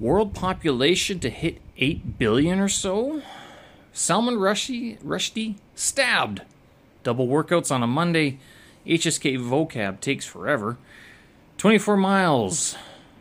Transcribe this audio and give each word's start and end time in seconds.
World 0.00 0.34
population 0.34 1.20
to 1.20 1.28
hit 1.28 1.58
8 1.76 2.18
billion 2.18 2.58
or 2.58 2.68
so. 2.68 3.20
Salman 3.92 4.36
Rushdie, 4.36 4.98
Rushdie 5.02 5.56
stabbed. 5.74 6.40
Double 7.02 7.28
workouts 7.28 7.70
on 7.70 7.82
a 7.82 7.86
Monday. 7.86 8.38
HSK 8.86 9.38
vocab 9.38 10.00
takes 10.00 10.24
forever. 10.24 10.78
24 11.58 11.98
miles. 11.98 12.76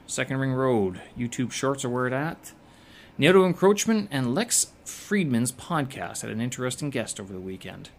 Second 0.07 0.37
Ring 0.37 0.53
Road. 0.53 1.01
YouTube 1.17 1.51
Shorts 1.51 1.83
are 1.83 1.89
where 1.89 2.07
it 2.07 2.13
at. 2.13 2.53
NATO 3.17 3.45
Encroachment 3.45 4.07
and 4.09 4.33
Lex 4.33 4.67
Fridman's 4.85 5.51
podcast 5.51 6.21
had 6.21 6.31
an 6.31 6.39
interesting 6.39 6.89
guest 6.89 7.19
over 7.19 7.33
the 7.33 7.41
weekend. 7.41 7.89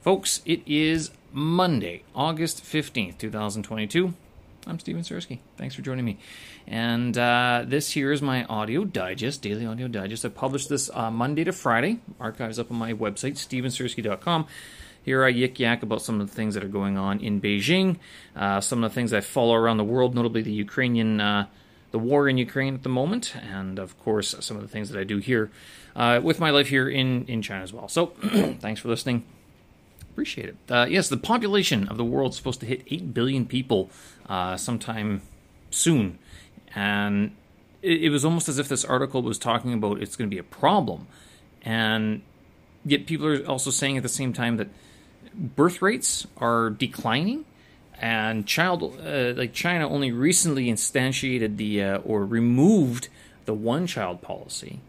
Folks, 0.00 0.40
it 0.46 0.62
is 0.64 1.10
Monday, 1.30 2.04
August 2.14 2.64
15th, 2.64 3.18
2022. 3.18 4.14
I'm 4.66 4.78
Steven 4.78 5.02
Sersky. 5.02 5.38
Thanks 5.56 5.74
for 5.74 5.82
joining 5.82 6.04
me. 6.04 6.18
And 6.66 7.16
uh, 7.16 7.64
this 7.66 7.92
here 7.92 8.12
is 8.12 8.20
my 8.20 8.44
audio 8.44 8.84
digest, 8.84 9.42
daily 9.42 9.64
audio 9.64 9.88
digest. 9.88 10.24
I 10.24 10.28
publish 10.28 10.66
this 10.66 10.90
uh, 10.92 11.10
Monday 11.10 11.44
to 11.44 11.52
Friday. 11.52 12.00
Archives 12.20 12.58
up 12.58 12.70
on 12.70 12.76
my 12.76 12.92
website, 12.92 13.34
stevensersky.com. 13.34 14.46
Here 15.04 15.24
I 15.24 15.32
yik 15.32 15.58
yak 15.58 15.82
about 15.82 16.02
some 16.02 16.20
of 16.20 16.28
the 16.28 16.34
things 16.34 16.54
that 16.54 16.64
are 16.64 16.68
going 16.68 16.98
on 16.98 17.20
in 17.20 17.40
Beijing, 17.40 17.96
uh, 18.36 18.60
some 18.60 18.84
of 18.84 18.90
the 18.90 18.94
things 18.94 19.12
I 19.12 19.20
follow 19.20 19.54
around 19.54 19.78
the 19.78 19.84
world, 19.84 20.14
notably 20.14 20.42
the 20.42 20.52
Ukrainian, 20.52 21.20
uh, 21.20 21.46
the 21.92 21.98
war 21.98 22.28
in 22.28 22.36
Ukraine 22.36 22.74
at 22.74 22.82
the 22.82 22.90
moment, 22.90 23.34
and 23.36 23.78
of 23.78 23.98
course 23.98 24.34
some 24.40 24.56
of 24.56 24.62
the 24.62 24.68
things 24.68 24.90
that 24.90 24.98
I 24.98 25.04
do 25.04 25.16
here 25.18 25.50
uh, 25.96 26.20
with 26.22 26.40
my 26.40 26.50
life 26.50 26.68
here 26.68 26.88
in 26.88 27.24
in 27.26 27.40
China 27.40 27.62
as 27.62 27.72
well. 27.72 27.88
So 27.88 28.06
thanks 28.60 28.80
for 28.80 28.88
listening. 28.88 29.24
Appreciate 30.18 30.48
it. 30.48 30.56
Uh, 30.68 30.84
yes, 30.90 31.08
the 31.08 31.16
population 31.16 31.86
of 31.86 31.96
the 31.96 32.04
world 32.04 32.32
is 32.32 32.36
supposed 32.36 32.58
to 32.58 32.66
hit 32.66 32.82
eight 32.88 33.14
billion 33.14 33.46
people 33.46 33.88
uh, 34.28 34.56
sometime 34.56 35.22
soon, 35.70 36.18
and 36.74 37.36
it, 37.82 38.02
it 38.02 38.10
was 38.10 38.24
almost 38.24 38.48
as 38.48 38.58
if 38.58 38.66
this 38.66 38.84
article 38.84 39.22
was 39.22 39.38
talking 39.38 39.72
about 39.72 40.02
it's 40.02 40.16
going 40.16 40.28
to 40.28 40.34
be 40.34 40.40
a 40.40 40.42
problem, 40.42 41.06
and 41.62 42.22
yet 42.84 43.06
people 43.06 43.28
are 43.28 43.46
also 43.46 43.70
saying 43.70 43.96
at 43.96 44.02
the 44.02 44.08
same 44.08 44.32
time 44.32 44.56
that 44.56 44.66
birth 45.36 45.80
rates 45.80 46.26
are 46.38 46.70
declining, 46.70 47.44
and 48.00 48.44
child 48.44 49.00
uh, 49.00 49.34
like 49.36 49.52
China 49.52 49.88
only 49.88 50.10
recently 50.10 50.66
instantiated 50.66 51.58
the 51.58 51.80
uh, 51.80 51.98
or 51.98 52.26
removed 52.26 53.08
the 53.44 53.54
one 53.54 53.86
child 53.86 54.20
policy, 54.20 54.80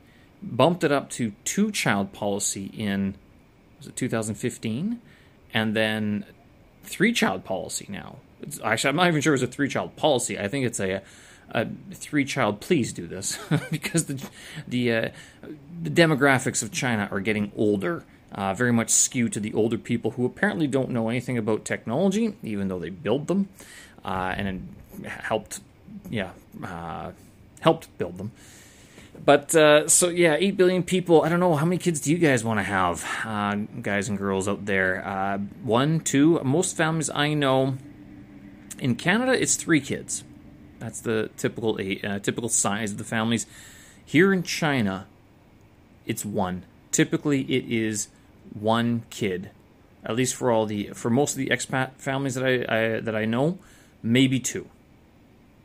bumped 0.42 0.84
it 0.84 0.92
up 0.92 1.12
to 1.12 1.34
two 1.46 1.72
child 1.72 2.14
policy 2.14 2.72
in 2.76 3.14
was 3.80 3.88
it 3.88 3.96
2015, 3.96 5.02
and 5.54 5.76
then 5.76 6.26
three 6.84 7.14
child 7.14 7.44
policy 7.44 7.86
now. 7.90 8.18
It's, 8.42 8.60
actually, 8.64 8.90
I'm 8.90 8.96
not 8.96 9.08
even 9.08 9.22
sure 9.22 9.34
it's 9.34 9.44
a 9.44 9.48
three 9.48 9.70
child 9.70 9.96
policy. 9.96 10.40
I 10.40 10.48
think 10.48 10.66
it's 10.66 10.80
a, 10.80 11.02
a 11.52 11.68
three 11.92 12.26
child. 12.26 12.62
Please 12.62 12.94
do 12.94 13.08
this 13.08 13.38
because 13.72 14.06
the 14.06 14.30
the 14.68 14.94
uh, 14.94 15.10
the 15.82 15.90
demographics 15.90 16.64
of 16.64 16.72
China 16.72 17.08
are 17.12 17.20
getting 17.20 17.52
older 17.56 18.04
uh, 18.32 18.54
very 18.54 18.72
much 18.72 18.90
skewed 18.90 19.34
to 19.34 19.40
the 19.40 19.54
older 19.54 19.78
people 19.78 20.12
who 20.12 20.26
apparently 20.26 20.68
don't 20.68 20.90
know 20.90 21.10
anything 21.10 21.38
about 21.38 21.66
technology, 21.66 22.36
even 22.44 22.68
though 22.68 22.80
they 22.80 22.90
build 22.90 23.28
them 23.28 23.50
uh, 24.06 24.34
and 24.38 24.76
helped, 25.06 25.60
yeah, 26.10 26.32
uh, 26.64 27.12
helped 27.62 27.96
build 27.98 28.18
them. 28.18 28.32
But 29.24 29.54
uh, 29.54 29.88
so 29.88 30.10
yeah, 30.10 30.36
eight 30.40 30.58
billion 30.58 30.84
people. 30.84 31.22
I 31.24 31.30
don't 31.30 31.40
know 31.40 31.56
how 31.56 31.66
many 31.66 31.78
kids 31.78 32.00
do 32.00 32.12
you 32.12 32.18
guys 32.18 32.44
want 32.44 32.60
to 32.60 32.64
have, 32.64 33.06
uh, 33.26 33.56
guys 33.82 34.10
and 34.10 34.18
girls 34.18 34.48
out 34.48 34.66
there? 34.66 35.06
Uh, 35.06 35.38
one, 35.64 36.00
two. 36.00 36.40
Most 36.44 36.76
families 36.76 37.10
I 37.10 37.34
know 37.34 37.78
in 38.80 38.96
Canada, 38.96 39.34
it's 39.34 39.56
three 39.56 39.82
kids. 39.82 40.24
That's 40.80 41.02
the 41.02 41.30
typical 41.38 41.78
eight, 41.80 42.02
typical 42.24 42.50
size 42.50 42.92
of 42.92 42.98
the 42.98 43.04
families. 43.04 43.46
Here 44.06 44.34
in 44.34 44.44
China, 44.44 45.08
it's 46.06 46.26
one. 46.26 46.64
Typically, 46.92 47.42
it 47.42 47.72
is 47.72 48.08
one 48.54 49.04
kid, 49.10 49.52
at 50.04 50.16
least 50.16 50.34
for 50.34 50.50
all 50.50 50.66
the 50.66 50.92
for 50.94 51.10
most 51.10 51.34
of 51.34 51.38
the 51.38 51.50
expat 51.50 51.92
families 51.98 52.36
that 52.36 52.44
I, 52.44 52.76
I 52.96 53.00
that 53.00 53.16
I 53.16 53.26
know, 53.26 53.60
maybe 54.02 54.40
two, 54.40 54.68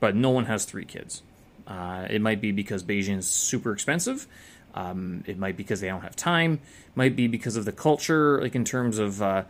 but 0.00 0.14
no 0.14 0.30
one 0.30 0.46
has 0.46 0.64
three 0.64 0.84
kids. 0.84 1.22
Uh, 1.66 2.06
it 2.10 2.20
might 2.20 2.40
be 2.40 2.52
because 2.52 2.82
Beijing 2.82 3.18
is 3.18 3.28
super 3.28 3.72
expensive. 3.72 4.26
Um, 4.74 5.24
it 5.26 5.38
might 5.38 5.56
be 5.56 5.62
because 5.62 5.80
they 5.80 5.88
don't 5.88 6.02
have 6.02 6.16
time. 6.16 6.54
It 6.54 6.96
might 6.96 7.16
be 7.16 7.28
because 7.28 7.56
of 7.56 7.64
the 7.64 7.72
culture, 7.72 8.40
like 8.42 8.54
in 8.54 8.64
terms 8.64 8.98
of 8.98 9.22
uh, 9.22 9.44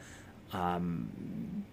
um, 0.52 1.64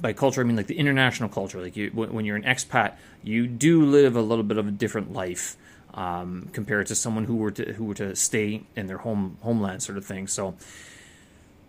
by 0.00 0.12
culture, 0.12 0.40
I 0.40 0.44
mean 0.44 0.56
like 0.56 0.66
the 0.66 0.78
international 0.78 1.28
culture. 1.28 1.60
Like 1.60 1.76
you, 1.76 1.90
when 1.90 2.24
you're 2.24 2.36
an 2.36 2.42
expat, 2.42 2.94
you 3.22 3.46
do 3.46 3.84
live 3.84 4.16
a 4.16 4.22
little 4.22 4.44
bit 4.44 4.56
of 4.56 4.66
a 4.66 4.70
different 4.70 5.12
life 5.12 5.56
um, 5.94 6.48
compared 6.52 6.86
to 6.88 6.94
someone 6.94 7.24
who 7.24 7.36
were 7.36 7.50
to 7.52 7.72
who 7.74 7.84
were 7.84 7.94
to 7.94 8.16
stay 8.16 8.62
in 8.74 8.86
their 8.86 8.98
home 8.98 9.38
homeland, 9.40 9.82
sort 9.82 9.98
of 9.98 10.04
thing. 10.04 10.26
So 10.26 10.54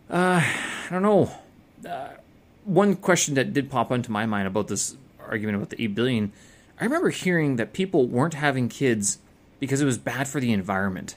uh, 0.09 0.41
I 0.43 0.89
don't 0.89 1.01
know. 1.01 1.31
Uh, 1.87 2.09
one 2.63 2.95
question 2.95 3.35
that 3.35 3.53
did 3.53 3.69
pop 3.69 3.91
into 3.91 4.11
my 4.11 4.25
mind 4.25 4.47
about 4.47 4.67
this 4.67 4.95
argument 5.19 5.57
about 5.57 5.69
the 5.69 5.81
8 5.81 5.95
billion, 5.95 6.33
I 6.79 6.83
remember 6.83 7.09
hearing 7.09 7.55
that 7.55 7.73
people 7.73 8.07
weren't 8.07 8.35
having 8.35 8.69
kids 8.69 9.19
because 9.59 9.81
it 9.81 9.85
was 9.85 9.97
bad 9.97 10.27
for 10.27 10.39
the 10.39 10.51
environment. 10.51 11.15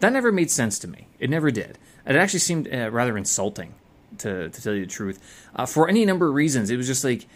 That 0.00 0.12
never 0.12 0.32
made 0.32 0.50
sense 0.50 0.78
to 0.80 0.88
me. 0.88 1.06
It 1.18 1.30
never 1.30 1.50
did. 1.50 1.78
It 2.04 2.16
actually 2.16 2.40
seemed 2.40 2.72
uh, 2.72 2.90
rather 2.90 3.16
insulting, 3.16 3.74
to, 4.18 4.48
to 4.48 4.62
tell 4.62 4.74
you 4.74 4.84
the 4.84 4.90
truth. 4.90 5.46
Uh, 5.54 5.66
for 5.66 5.88
any 5.88 6.04
number 6.04 6.28
of 6.28 6.34
reasons, 6.34 6.70
it 6.70 6.76
was 6.76 6.86
just 6.86 7.04
like, 7.04 7.26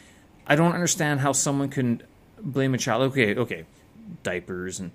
I 0.46 0.56
don't 0.56 0.72
understand 0.72 1.20
how 1.20 1.32
someone 1.32 1.68
can 1.68 2.02
blame 2.40 2.74
a 2.74 2.78
child. 2.78 3.02
Okay, 3.12 3.34
okay, 3.36 3.66
diapers 4.22 4.80
and 4.80 4.90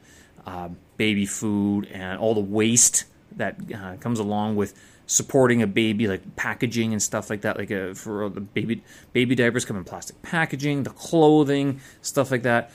uh, 0.45 0.69
baby 0.97 1.25
food 1.25 1.87
and 1.91 2.19
all 2.19 2.33
the 2.33 2.39
waste 2.41 3.05
that 3.35 3.57
uh, 3.73 3.95
comes 3.97 4.19
along 4.19 4.55
with 4.55 4.73
supporting 5.07 5.61
a 5.61 5.67
baby, 5.67 6.07
like 6.07 6.35
packaging 6.35 6.91
and 6.91 7.01
stuff 7.01 7.29
like 7.29 7.41
that. 7.41 7.57
Like 7.57 7.71
a, 7.71 7.91
uh, 7.91 7.93
for 7.93 8.29
the 8.29 8.41
baby 8.41 8.83
baby 9.13 9.35
diapers 9.35 9.65
come 9.65 9.77
in 9.77 9.83
plastic 9.83 10.21
packaging, 10.21 10.83
the 10.83 10.89
clothing, 10.91 11.79
stuff 12.01 12.31
like 12.31 12.43
that. 12.43 12.71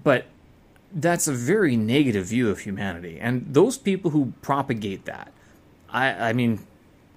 But 0.00 0.26
that's 0.94 1.26
a 1.26 1.32
very 1.32 1.76
negative 1.76 2.26
view 2.26 2.50
of 2.50 2.60
humanity, 2.60 3.18
and 3.20 3.46
those 3.52 3.78
people 3.78 4.10
who 4.10 4.32
propagate 4.42 5.06
that, 5.06 5.32
I, 5.88 6.30
I 6.30 6.32
mean, 6.32 6.60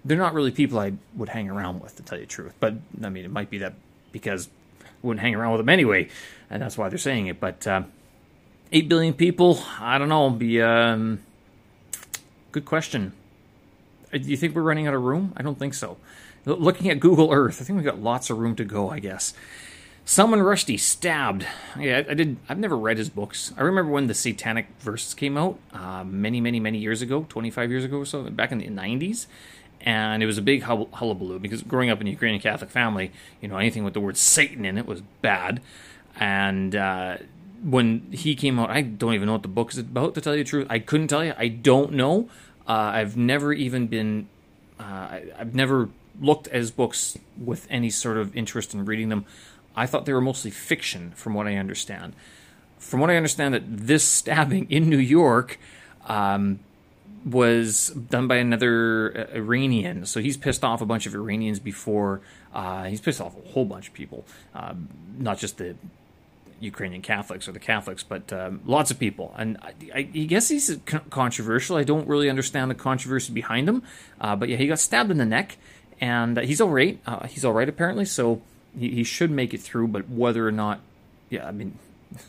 they're 0.06 0.18
not 0.18 0.34
really 0.34 0.52
people 0.52 0.80
I 0.80 0.94
would 1.16 1.30
hang 1.30 1.50
around 1.50 1.82
with, 1.82 1.96
to 1.98 2.04
tell 2.04 2.18
you 2.18 2.26
the 2.26 2.30
truth. 2.30 2.54
But 2.60 2.76
I 3.04 3.10
mean, 3.10 3.26
it 3.26 3.32
might 3.32 3.50
be 3.50 3.58
that 3.60 3.74
because 4.12 4.48
I 4.82 4.86
wouldn't 5.02 5.22
hang 5.22 5.36
around 5.36 5.52
with 5.54 5.60
them 5.60 5.70
anyway, 5.70 6.10
and 6.50 6.62
that's 6.62 6.78
why 6.78 6.90
they're 6.90 6.98
saying 6.98 7.28
it. 7.28 7.40
But 7.40 7.68
uh, 7.68 7.84
eight 8.72 8.88
billion 8.88 9.14
people, 9.14 9.60
I 9.80 9.98
don't 9.98 10.10
know. 10.10 10.30
Be 10.30 10.62
um, 10.62 11.20
good 12.52 12.66
question. 12.66 13.14
Uh, 14.16 14.18
do 14.18 14.30
you 14.30 14.38
think 14.38 14.56
we're 14.56 14.62
running 14.62 14.88
out 14.88 14.94
of 14.94 15.04
room? 15.04 15.34
I 15.36 15.44
don't 15.44 15.60
think 15.60 15.74
so. 15.74 15.98
Looking 16.46 16.90
at 16.90 17.00
Google 17.00 17.32
Earth, 17.32 17.62
I 17.62 17.66
think 17.66 17.78
we've 17.78 17.86
got 17.86 18.00
lots 18.00 18.30
of 18.30 18.38
room 18.38 18.56
to 18.56 18.64
go, 18.64 18.90
I 18.90 19.00
guess. 19.00 19.34
Salman 20.08 20.40
Rushdie 20.40 20.80
stabbed. 20.80 21.48
Yeah, 21.80 22.04
I, 22.08 22.14
did. 22.14 22.38
I've 22.48 22.60
never 22.60 22.78
read 22.78 23.00
his 23.00 23.10
books. 23.10 23.52
I 23.58 23.64
remember 23.64 23.92
when 23.92 24.06
the 24.06 24.14
Satanic 24.14 24.68
Verses 24.80 25.16
came 25.16 25.36
out 25.38 25.58
uh, 25.74 26.04
many, 26.04 26.40
many, 26.40 26.60
many 26.60 26.78
years 26.78 27.02
ago, 27.02 27.26
25 27.28 27.72
years 27.72 27.84
ago 27.84 27.98
or 27.98 28.06
so, 28.06 28.24
back 28.30 28.52
in 28.52 28.60
the 28.60 28.68
90s. 28.68 29.26
And 29.82 30.22
it 30.22 30.28
was 30.28 30.38
a 30.38 30.42
big 30.44 30.62
hullabaloo 30.64 31.40
because 31.40 31.64
growing 31.64 31.90
up 31.90 32.00
in 32.02 32.08
a 32.08 32.12
Ukrainian 32.12 32.42
Catholic 32.42 32.70
family, 32.70 33.12
you 33.42 33.48
know, 33.48 33.58
anything 33.58 33.84
with 33.84 33.94
the 33.94 34.00
word 34.00 34.18
Satan 34.18 34.66
in 34.66 34.78
it 34.78 34.86
was 34.86 35.02
bad. 35.22 35.62
And 36.16 36.76
uh, 36.76 37.18
when 37.64 38.08
he 38.12 38.36
came 38.36 38.60
out, 38.60 38.70
I 38.70 38.82
don't 38.82 39.14
even 39.16 39.26
know 39.26 39.34
what 39.34 39.42
the 39.42 39.48
book 39.48 39.72
is 39.74 39.80
about, 39.80 40.14
to 40.16 40.22
tell 40.22 40.36
you 40.36 40.44
the 40.44 40.50
truth. 40.50 40.68
I 40.70 40.80
couldn't 40.80 41.08
tell 41.08 41.26
you. 41.26 41.34
I 41.38 41.48
don't 41.48 41.94
know. 41.94 42.30
Uh, 42.68 42.72
I've 42.94 43.16
never 43.16 43.54
even 43.54 43.88
been, 43.88 44.28
uh, 44.80 44.84
I, 44.84 45.24
have 45.38 45.54
never 45.54 45.90
looked 46.20 46.48
at 46.48 46.56
his 46.56 46.72
books 46.72 47.18
with 47.38 47.68
any 47.70 47.90
sort 47.90 48.18
of 48.18 48.36
interest 48.36 48.74
in 48.74 48.86
reading 48.86 49.10
them. 49.10 49.26
I 49.76 49.86
thought 49.86 50.06
they 50.06 50.14
were 50.14 50.22
mostly 50.22 50.52
fiction, 50.52 51.12
from 51.12 51.34
what 51.34 51.48
I 51.48 51.56
understand. 51.56 52.14
From 52.80 53.00
what 53.00 53.10
I 53.10 53.18
understand, 53.18 53.54
that 53.54 53.64
this 53.66 54.04
stabbing 54.04 54.68
in 54.70 54.90
New 54.90 54.98
York 54.98 55.60
um, 56.08 56.60
was 57.26 57.90
done 57.90 58.28
by 58.28 58.38
another 58.38 59.28
uh, 59.32 59.36
Iranian. 59.36 60.06
So 60.06 60.20
he's 60.20 60.38
pissed 60.38 60.64
off 60.64 60.82
a 60.82 60.86
bunch 60.86 61.06
of 61.06 61.14
Iranians 61.14 61.60
before. 61.60 62.22
Uh, 62.54 62.86
he's 62.86 63.02
pissed 63.02 63.20
off 63.20 63.36
a 63.38 63.50
whole 63.50 63.66
bunch 63.66 63.88
of 63.90 63.94
people, 63.94 64.26
uh, 64.54 64.74
not 65.18 65.38
just 65.38 65.58
the 65.58 65.76
Ukrainian 66.66 67.02
Catholics 67.02 67.48
or 67.48 67.52
the 67.52 67.60
Catholics, 67.60 68.04
but 68.04 68.32
um, 68.34 68.62
lots 68.66 68.92
of 68.92 69.00
people. 69.00 69.34
And 69.38 69.58
I, 69.62 69.74
I, 69.94 70.02
guess 70.02 70.50
he's 70.50 70.78
controversial. 71.10 71.78
I 71.78 71.84
don't 71.84 72.08
really 72.08 72.30
understand 72.30 72.70
the 72.70 72.76
controversy 72.76 73.32
behind 73.32 73.70
him. 73.70 73.84
Uh, 74.20 74.36
but 74.36 74.50
yeah, 74.50 74.58
he 74.58 74.68
got 74.68 74.80
stabbed 74.80 75.12
in 75.12 75.18
the 75.18 75.26
neck, 75.26 75.58
and 76.02 76.38
uh, 76.38 76.42
he's 76.42 76.60
all 76.60 76.70
right. 76.70 77.00
Uh, 77.06 77.28
he's 77.28 77.46
all 77.46 77.54
right 77.54 77.70
apparently, 77.70 78.06
so 78.06 78.42
he, 78.78 78.90
he, 78.90 79.04
should 79.04 79.32
make 79.32 79.54
it 79.54 79.62
through. 79.62 79.88
But 79.88 80.10
whether 80.10 80.48
or 80.48 80.52
not, 80.52 80.82
yeah, 81.30 81.48
I 81.48 81.52
mean, 81.52 81.78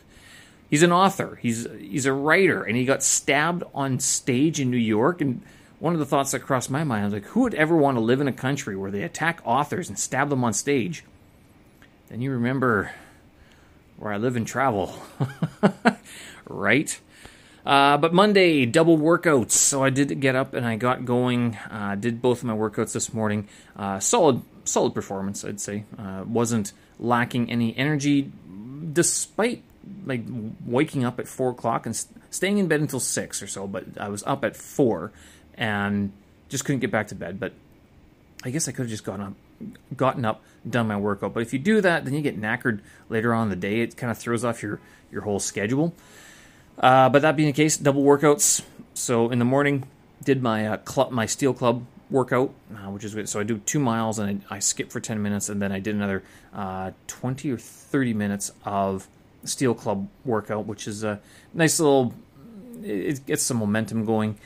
he's 0.69 0.83
an 0.83 0.91
author. 0.91 1.37
He's 1.41 1.67
he's 1.79 2.05
a 2.05 2.13
writer, 2.13 2.63
and 2.63 2.77
he 2.77 2.85
got 2.85 3.03
stabbed 3.03 3.63
on 3.73 3.99
stage 3.99 4.59
in 4.59 4.71
New 4.71 4.77
York. 4.77 5.19
And 5.19 5.41
one 5.79 5.93
of 5.93 5.99
the 5.99 6.05
thoughts 6.05 6.31
that 6.31 6.39
crossed 6.39 6.71
my 6.71 6.83
mind 6.83 7.05
was 7.05 7.13
like, 7.13 7.25
who 7.25 7.41
would 7.41 7.53
ever 7.53 7.75
want 7.75 7.97
to 7.97 8.01
live 8.01 8.21
in 8.21 8.27
a 8.27 8.33
country 8.33 8.75
where 8.75 8.91
they 8.91 9.03
attack 9.03 9.41
authors 9.43 9.89
and 9.89 9.99
stab 9.99 10.29
them 10.29 10.43
on 10.43 10.53
stage? 10.53 11.03
Then 12.09 12.21
you 12.21 12.31
remember 12.31 12.91
where 13.97 14.13
I 14.13 14.17
live 14.17 14.35
and 14.35 14.47
travel. 14.47 14.95
right? 16.47 16.99
Uh, 17.65 17.97
but 17.97 18.13
Monday, 18.13 18.65
double 18.65 18.97
workouts. 18.97 19.51
So 19.51 19.83
I 19.83 19.89
did 19.89 20.21
get 20.21 20.35
up 20.35 20.53
and 20.53 20.65
I 20.65 20.77
got 20.77 21.03
going. 21.03 21.55
Uh, 21.69 21.95
did 21.95 22.21
both 22.21 22.39
of 22.39 22.45
my 22.45 22.55
workouts 22.55 22.93
this 22.93 23.13
morning. 23.13 23.47
Uh, 23.75 23.99
solid, 23.99 24.41
solid 24.63 24.93
performance, 24.93 25.43
I'd 25.43 25.59
say. 25.59 25.83
Uh, 25.99 26.23
wasn't 26.25 26.71
lacking 26.97 27.51
any 27.51 27.75
energy, 27.75 28.31
despite 28.93 29.63
like 30.05 30.23
waking 30.65 31.03
up 31.03 31.19
at 31.19 31.27
four 31.27 31.49
o'clock 31.49 31.85
and 31.85 31.95
st- 31.95 32.21
staying 32.29 32.57
in 32.57 32.67
bed 32.67 32.79
until 32.79 33.01
six 33.01 33.43
or 33.43 33.47
so. 33.47 33.67
But 33.67 33.85
I 33.99 34.07
was 34.07 34.23
up 34.23 34.45
at 34.45 34.55
four 34.55 35.11
and 35.55 36.13
just 36.47 36.63
couldn't 36.63 36.79
get 36.79 36.91
back 36.91 37.07
to 37.09 37.15
bed. 37.15 37.37
But 37.37 37.51
I 38.43 38.49
guess 38.49 38.69
I 38.69 38.71
could 38.71 38.83
have 38.83 38.89
just 38.89 39.03
gone 39.03 39.19
up, 39.19 39.33
gotten 39.95 40.25
up, 40.25 40.43
done 40.69 40.87
my 40.87 40.97
workout. 40.97 41.33
But 41.33 41.41
if 41.41 41.53
you 41.53 41.59
do 41.59 41.81
that, 41.81 42.05
then 42.05 42.13
you 42.13 42.21
get 42.21 42.39
knackered 42.39 42.81
later 43.09 43.33
on 43.33 43.43
in 43.43 43.49
the 43.49 43.55
day. 43.55 43.81
It 43.81 43.97
kind 43.97 44.11
of 44.11 44.17
throws 44.17 44.43
off 44.43 44.61
your 44.61 44.79
your 45.11 45.21
whole 45.21 45.39
schedule. 45.39 45.93
Uh, 46.77 47.09
but 47.09 47.21
that 47.21 47.35
being 47.35 47.47
the 47.47 47.53
case, 47.53 47.77
double 47.77 48.03
workouts. 48.03 48.61
So 48.93 49.29
in 49.29 49.39
the 49.39 49.45
morning, 49.45 49.87
did 50.23 50.41
my 50.41 50.67
uh, 50.67 50.77
club, 50.77 51.11
my 51.11 51.25
steel 51.25 51.53
club 51.53 51.85
workout, 52.09 52.53
uh, 52.71 52.89
which 52.89 53.03
is 53.03 53.15
good. 53.15 53.27
So 53.29 53.39
I 53.39 53.43
do 53.43 53.57
two 53.59 53.79
miles 53.79 54.19
and 54.19 54.43
I, 54.49 54.55
I, 54.55 54.59
skip 54.59 54.91
for 54.91 54.99
10 54.99 55.21
minutes, 55.21 55.49
and 55.49 55.61
then 55.61 55.71
I 55.71 55.79
did 55.79 55.95
another 55.95 56.23
uh, 56.53 56.91
20 57.07 57.51
or 57.51 57.57
30 57.57 58.13
minutes 58.13 58.51
of 58.63 59.07
steel 59.43 59.73
club 59.73 60.07
workout, 60.25 60.65
which 60.65 60.87
is 60.87 61.03
a 61.03 61.19
nice 61.53 61.79
little. 61.79 62.13
It 62.83 63.25
gets 63.25 63.43
some 63.43 63.57
momentum 63.57 64.05
going. 64.05 64.37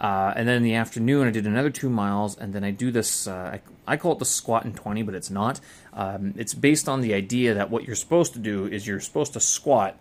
Uh, 0.00 0.32
and 0.34 0.48
then 0.48 0.56
in 0.56 0.62
the 0.62 0.74
afternoon, 0.74 1.26
I 1.26 1.30
did 1.30 1.46
another 1.46 1.70
two 1.70 1.88
miles, 1.88 2.36
and 2.36 2.52
then 2.52 2.64
I 2.64 2.70
do 2.70 2.90
this. 2.90 3.26
Uh, 3.26 3.58
I, 3.86 3.92
I, 3.92 3.96
call 3.96 4.12
it 4.12 4.18
the 4.18 4.24
squat 4.24 4.64
in 4.64 4.74
20, 4.74 5.02
but 5.02 5.14
it's 5.14 5.30
not. 5.30 5.60
Um, 5.92 6.34
it's 6.36 6.54
based 6.54 6.88
on 6.88 7.00
the 7.00 7.14
idea 7.14 7.54
that 7.54 7.70
what 7.70 7.84
you're 7.84 7.96
supposed 7.96 8.32
to 8.34 8.38
do 8.38 8.66
is 8.66 8.86
you're 8.86 9.00
supposed 9.00 9.34
to 9.34 9.40
squat, 9.40 9.96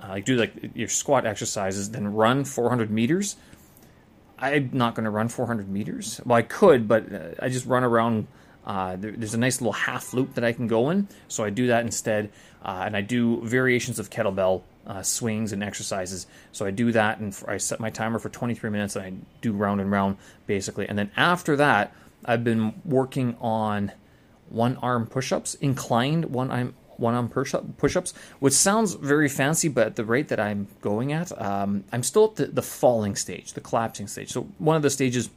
uh, 0.00 0.18
do 0.20 0.36
like 0.36 0.52
your 0.74 0.88
squat 0.88 1.26
exercises, 1.26 1.90
then 1.90 2.12
run 2.12 2.44
400 2.44 2.90
meters. 2.90 3.36
I'm 4.38 4.70
not 4.72 4.94
going 4.94 5.04
to 5.04 5.10
run 5.10 5.28
400 5.28 5.68
meters. 5.68 6.20
Well, 6.24 6.38
I 6.38 6.42
could, 6.42 6.86
but 6.86 7.12
uh, 7.12 7.18
I 7.40 7.48
just 7.48 7.66
run 7.66 7.84
around. 7.84 8.28
Uh, 8.66 8.96
there, 8.96 9.12
there's 9.12 9.34
a 9.34 9.38
nice 9.38 9.60
little 9.60 9.72
half 9.72 10.12
loop 10.12 10.34
that 10.34 10.44
I 10.44 10.52
can 10.52 10.66
go 10.66 10.90
in, 10.90 11.08
so 11.26 11.42
I 11.42 11.50
do 11.50 11.68
that 11.68 11.84
instead. 11.84 12.30
Uh, 12.62 12.82
and 12.84 12.96
I 12.96 13.00
do 13.00 13.40
variations 13.44 13.98
of 13.98 14.10
kettlebell 14.10 14.62
uh, 14.88 15.02
swings 15.02 15.52
and 15.52 15.62
exercises. 15.62 16.26
So 16.52 16.64
I 16.64 16.70
do 16.70 16.90
that, 16.92 17.18
and 17.18 17.36
I 17.46 17.58
set 17.58 17.78
my 17.78 17.90
timer 17.90 18.18
for 18.18 18.30
23 18.30 18.70
minutes, 18.70 18.96
and 18.96 19.04
I 19.04 19.12
do 19.42 19.52
round 19.52 19.80
and 19.80 19.90
round 19.90 20.16
basically. 20.46 20.88
And 20.88 20.98
then 20.98 21.10
after 21.16 21.56
that, 21.56 21.94
I've 22.24 22.42
been 22.42 22.80
working 22.84 23.36
on 23.40 23.92
one 24.48 24.76
arm 24.76 25.06
push-ups, 25.06 25.54
inclined 25.56 26.26
one 26.26 26.50
arm 26.50 26.74
one 26.96 27.14
arm 27.14 27.28
push-ups, 27.28 28.12
which 28.40 28.52
sounds 28.52 28.94
very 28.94 29.28
fancy, 29.28 29.68
but 29.68 29.86
at 29.86 29.94
the 29.94 30.04
rate 30.04 30.26
that 30.28 30.40
I'm 30.40 30.66
going 30.80 31.12
at, 31.12 31.30
um, 31.40 31.84
I'm 31.92 32.02
still 32.02 32.24
at 32.24 32.34
the, 32.34 32.46
the 32.46 32.62
falling 32.62 33.14
stage, 33.14 33.52
the 33.52 33.60
collapsing 33.60 34.08
stage. 34.08 34.32
So 34.32 34.48
one 34.58 34.74
of 34.74 34.82
the 34.82 34.90
stages 34.90 35.30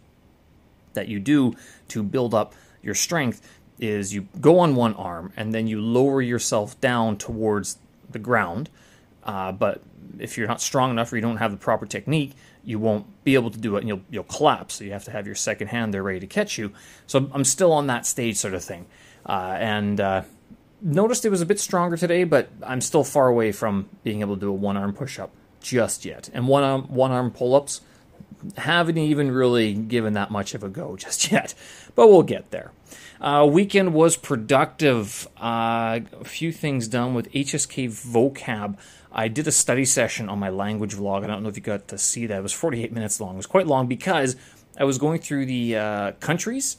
that 0.93 1.07
you 1.07 1.19
do 1.19 1.53
to 1.89 2.01
build 2.01 2.33
up 2.33 2.55
your 2.81 2.95
strength 2.95 3.47
is 3.79 4.11
you 4.11 4.27
go 4.39 4.57
on 4.57 4.75
one 4.75 4.95
arm 4.95 5.33
and 5.37 5.53
then 5.53 5.67
you 5.67 5.79
lower 5.79 6.19
yourself 6.19 6.81
down 6.81 7.17
towards 7.17 7.77
the 8.09 8.19
ground 8.19 8.69
uh, 9.23 9.51
but 9.51 9.81
if 10.19 10.37
you're 10.37 10.47
not 10.47 10.61
strong 10.61 10.91
enough 10.91 11.11
or 11.11 11.15
you 11.15 11.21
don't 11.21 11.37
have 11.37 11.51
the 11.51 11.57
proper 11.57 11.85
technique, 11.85 12.33
you 12.63 12.79
won't 12.79 13.05
be 13.23 13.35
able 13.35 13.49
to 13.49 13.57
do 13.57 13.75
it 13.75 13.79
and 13.79 13.87
you'll, 13.87 14.01
you'll 14.09 14.23
collapse. 14.23 14.75
So 14.75 14.83
you 14.83 14.91
have 14.91 15.05
to 15.05 15.11
have 15.11 15.25
your 15.25 15.35
second 15.35 15.67
hand 15.67 15.93
there 15.93 16.03
ready 16.03 16.19
to 16.19 16.27
catch 16.27 16.57
you. 16.57 16.71
So 17.07 17.29
I'm 17.33 17.43
still 17.43 17.71
on 17.71 17.87
that 17.87 18.05
stage 18.05 18.37
sort 18.37 18.53
of 18.53 18.63
thing. 18.63 18.85
Uh, 19.25 19.55
and 19.59 19.99
uh, 19.99 20.23
noticed 20.81 21.25
it 21.25 21.29
was 21.29 21.41
a 21.41 21.45
bit 21.45 21.59
stronger 21.59 21.97
today, 21.97 22.23
but 22.23 22.49
I'm 22.63 22.81
still 22.81 23.03
far 23.03 23.27
away 23.27 23.51
from 23.51 23.89
being 24.03 24.21
able 24.21 24.35
to 24.35 24.41
do 24.41 24.49
a 24.49 24.53
one 24.53 24.77
arm 24.77 24.93
push 24.93 25.19
up 25.19 25.31
just 25.61 26.05
yet. 26.05 26.29
And 26.33 26.47
one 26.47 26.63
arm, 26.63 26.83
one 26.83 27.11
arm 27.11 27.31
pull 27.31 27.55
ups 27.55 27.81
haven't 28.57 28.97
even 28.97 29.31
really 29.31 29.73
given 29.73 30.13
that 30.13 30.31
much 30.31 30.53
of 30.53 30.63
a 30.63 30.69
go 30.69 30.95
just 30.97 31.31
yet. 31.31 31.53
But 31.95 32.07
we'll 32.07 32.23
get 32.23 32.51
there. 32.51 32.71
Uh, 33.19 33.47
weekend 33.49 33.93
was 33.93 34.17
productive. 34.17 35.27
Uh, 35.37 35.99
a 36.19 36.25
few 36.25 36.51
things 36.51 36.87
done 36.87 37.13
with 37.13 37.31
HSK 37.31 37.89
vocab. 37.89 38.77
I 39.11 39.27
did 39.27 39.47
a 39.47 39.51
study 39.51 39.85
session 39.85 40.29
on 40.29 40.39
my 40.39 40.49
language 40.49 40.95
vlog. 40.95 41.23
I 41.23 41.27
don't 41.27 41.43
know 41.43 41.49
if 41.49 41.57
you 41.57 41.63
got 41.63 41.87
to 41.89 41.97
see 41.97 42.25
that. 42.27 42.37
It 42.37 42.43
was 42.43 42.53
48 42.53 42.91
minutes 42.93 43.19
long. 43.19 43.33
It 43.33 43.37
was 43.37 43.45
quite 43.45 43.67
long 43.67 43.87
because 43.87 44.35
I 44.77 44.85
was 44.85 44.97
going 44.97 45.19
through 45.19 45.47
the 45.47 45.75
uh, 45.75 46.11
countries, 46.13 46.77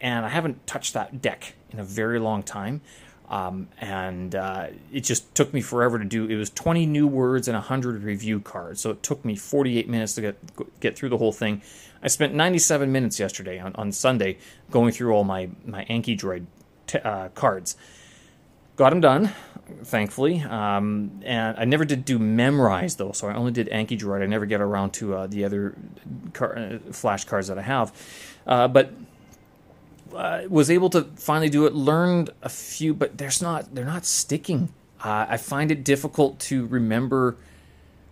and 0.00 0.24
I 0.24 0.28
haven't 0.28 0.66
touched 0.66 0.94
that 0.94 1.20
deck 1.20 1.54
in 1.70 1.80
a 1.80 1.84
very 1.84 2.20
long 2.20 2.42
time. 2.42 2.82
Um, 3.28 3.68
and 3.80 4.34
uh, 4.34 4.68
it 4.92 5.00
just 5.00 5.34
took 5.34 5.54
me 5.54 5.62
forever 5.62 5.98
to 5.98 6.04
do. 6.04 6.26
It 6.26 6.36
was 6.36 6.50
20 6.50 6.84
new 6.84 7.06
words 7.06 7.48
and 7.48 7.54
100 7.54 8.02
review 8.02 8.40
cards, 8.40 8.80
so 8.82 8.90
it 8.90 9.02
took 9.02 9.24
me 9.24 9.36
48 9.36 9.88
minutes 9.88 10.14
to 10.16 10.20
get 10.20 10.80
get 10.80 10.96
through 10.96 11.08
the 11.08 11.18
whole 11.18 11.32
thing. 11.32 11.62
I 12.02 12.08
spent 12.08 12.34
97 12.34 12.92
minutes 12.92 13.18
yesterday 13.18 13.58
on, 13.58 13.74
on 13.76 13.90
Sunday 13.90 14.36
going 14.70 14.92
through 14.92 15.12
all 15.14 15.24
my 15.24 15.48
my 15.64 15.86
Anki 15.86 16.18
Droid 16.18 16.44
t- 16.86 16.98
uh, 16.98 17.30
cards. 17.30 17.74
Got 18.76 18.90
them 18.90 19.00
done 19.00 19.32
thankfully. 19.82 20.40
Um, 20.40 21.20
and 21.24 21.56
I 21.58 21.64
never 21.64 21.84
did 21.84 22.04
do 22.04 22.18
memorize 22.18 22.96
though, 22.96 23.12
so 23.12 23.28
I 23.28 23.34
only 23.34 23.52
did 23.52 23.68
Anki 23.68 23.98
Droid. 23.98 24.22
I 24.22 24.26
never 24.26 24.46
get 24.46 24.60
around 24.60 24.92
to 24.94 25.14
uh, 25.14 25.26
the 25.26 25.44
other 25.44 25.74
car- 26.32 26.56
uh, 26.56 26.78
flashcards 26.90 27.48
that 27.48 27.58
I 27.58 27.62
have, 27.62 27.92
uh, 28.46 28.68
but 28.68 28.92
was 30.48 30.70
able 30.70 30.90
to 30.90 31.04
finally 31.16 31.48
do 31.48 31.66
it. 31.66 31.74
Learned 31.74 32.30
a 32.42 32.48
few, 32.48 32.94
but 32.94 33.18
there's 33.18 33.40
not 33.40 33.74
they're 33.74 33.84
not 33.84 34.04
sticking. 34.04 34.68
Uh, 35.02 35.26
I 35.28 35.36
find 35.36 35.70
it 35.70 35.84
difficult 35.84 36.38
to 36.40 36.66
remember 36.66 37.36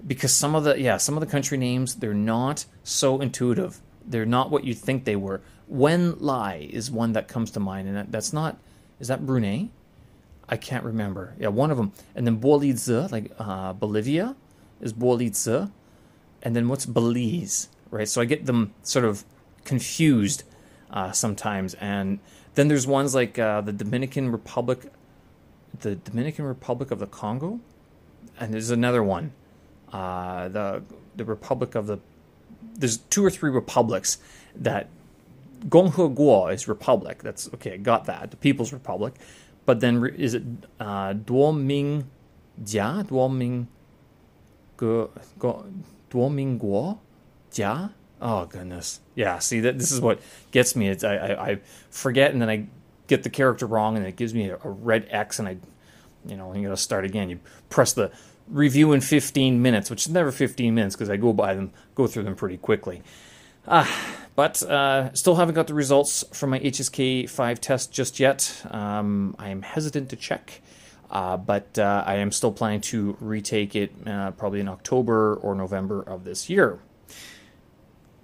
because 0.06 0.32
some 0.32 0.54
of 0.54 0.64
the 0.64 0.80
yeah 0.80 0.96
some 0.96 1.14
of 1.16 1.20
the 1.20 1.26
country 1.26 1.58
names 1.58 1.96
they're 1.96 2.14
not 2.14 2.64
so 2.84 3.20
intuitive. 3.20 3.80
They're 4.06 4.26
not 4.26 4.50
what 4.50 4.64
you 4.64 4.74
think 4.74 5.04
they 5.04 5.16
were. 5.16 5.40
Wen 5.68 6.18
Lai 6.18 6.68
is 6.70 6.90
one 6.90 7.12
that 7.12 7.28
comes 7.28 7.52
to 7.52 7.60
mind, 7.60 7.88
and 7.88 8.10
that's 8.12 8.32
not. 8.32 8.58
Is 8.98 9.08
that 9.08 9.24
Brunei? 9.24 9.68
I 10.50 10.56
can't 10.56 10.84
remember. 10.84 11.34
Yeah, 11.38 11.48
one 11.48 11.70
of 11.70 11.76
them. 11.76 11.92
And 12.14 12.26
then 12.26 12.36
Bolivia, 12.36 13.08
like 13.10 13.30
uh, 13.38 13.72
Bolivia, 13.72 14.34
is 14.80 14.92
Bolivia. 14.92 15.70
And 16.42 16.56
then 16.56 16.68
what's 16.68 16.86
Belize, 16.86 17.68
right? 17.90 18.08
So 18.08 18.20
I 18.20 18.24
get 18.24 18.46
them 18.46 18.74
sort 18.82 19.04
of 19.04 19.24
confused 19.64 20.42
uh, 20.90 21.12
sometimes. 21.12 21.74
And 21.74 22.18
then 22.54 22.66
there's 22.66 22.86
ones 22.86 23.14
like 23.14 23.38
uh, 23.38 23.60
the 23.60 23.72
Dominican 23.72 24.32
Republic, 24.32 24.92
the 25.78 25.94
Dominican 25.94 26.44
Republic 26.44 26.90
of 26.90 26.98
the 26.98 27.06
Congo, 27.06 27.60
and 28.38 28.52
there's 28.52 28.70
another 28.70 29.02
one, 29.02 29.32
uh, 29.92 30.48
the 30.48 30.82
the 31.14 31.24
Republic 31.24 31.74
of 31.74 31.86
the. 31.86 31.98
There's 32.74 32.96
two 32.96 33.24
or 33.24 33.30
three 33.30 33.50
republics 33.50 34.18
that 34.56 34.88
Gonghe 35.68 36.14
Guo 36.16 36.52
is 36.52 36.66
republic. 36.66 37.22
That's 37.22 37.48
okay. 37.54 37.76
Got 37.76 38.06
that. 38.06 38.30
The 38.30 38.36
People's 38.36 38.72
Republic. 38.72 39.14
But 39.66 39.80
then 39.80 40.04
is 40.16 40.34
it 40.34 40.42
uh, 40.78 41.14
Duoming 41.14 42.04
Jia? 42.62 43.04
Duoming 43.06 43.66
Go 44.76 45.10
Duoming 46.10 46.58
Guo 46.58 46.98
Jia? 47.52 47.92
Oh 48.20 48.46
goodness, 48.46 49.00
yeah. 49.14 49.38
See 49.38 49.60
that 49.60 49.78
this 49.78 49.92
is 49.92 50.00
what 50.00 50.20
gets 50.50 50.76
me. 50.76 50.88
It's 50.88 51.04
I, 51.04 51.16
I, 51.16 51.50
I, 51.50 51.60
forget 51.90 52.32
and 52.32 52.42
then 52.42 52.50
I 52.50 52.66
get 53.06 53.22
the 53.22 53.30
character 53.30 53.66
wrong 53.66 53.96
and 53.96 54.06
it 54.06 54.16
gives 54.16 54.34
me 54.34 54.50
a, 54.50 54.58
a 54.62 54.68
red 54.68 55.06
X 55.10 55.38
and 55.38 55.48
I, 55.48 55.56
you 56.26 56.36
know, 56.36 56.54
you 56.54 56.62
got 56.62 56.70
to 56.70 56.76
start 56.76 57.04
again. 57.04 57.30
You 57.30 57.40
press 57.70 57.92
the 57.92 58.10
review 58.48 58.92
in 58.92 59.00
15 59.00 59.62
minutes, 59.62 59.90
which 59.90 60.06
is 60.06 60.12
never 60.12 60.30
15 60.30 60.74
minutes 60.74 60.96
because 60.96 61.08
I 61.08 61.16
go 61.16 61.32
by 61.32 61.54
them, 61.54 61.72
go 61.94 62.06
through 62.06 62.24
them 62.24 62.36
pretty 62.36 62.58
quickly. 62.58 63.02
Uh, 63.66 63.86
but 64.36 64.62
uh, 64.62 65.12
still 65.12 65.36
haven't 65.36 65.54
got 65.54 65.66
the 65.66 65.74
results 65.74 66.24
from 66.32 66.50
my 66.50 66.60
HSK 66.60 67.28
5 67.28 67.60
test 67.60 67.92
just 67.92 68.18
yet. 68.18 68.62
Um, 68.70 69.36
I 69.38 69.50
am 69.50 69.62
hesitant 69.62 70.10
to 70.10 70.16
check, 70.16 70.62
uh, 71.10 71.36
but 71.36 71.78
uh, 71.78 72.04
I 72.06 72.16
am 72.16 72.32
still 72.32 72.52
planning 72.52 72.80
to 72.82 73.16
retake 73.20 73.76
it 73.76 73.92
uh, 74.06 74.30
probably 74.32 74.60
in 74.60 74.68
October 74.68 75.34
or 75.36 75.54
November 75.54 76.02
of 76.02 76.24
this 76.24 76.48
year. 76.48 76.78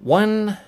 One 0.00 0.58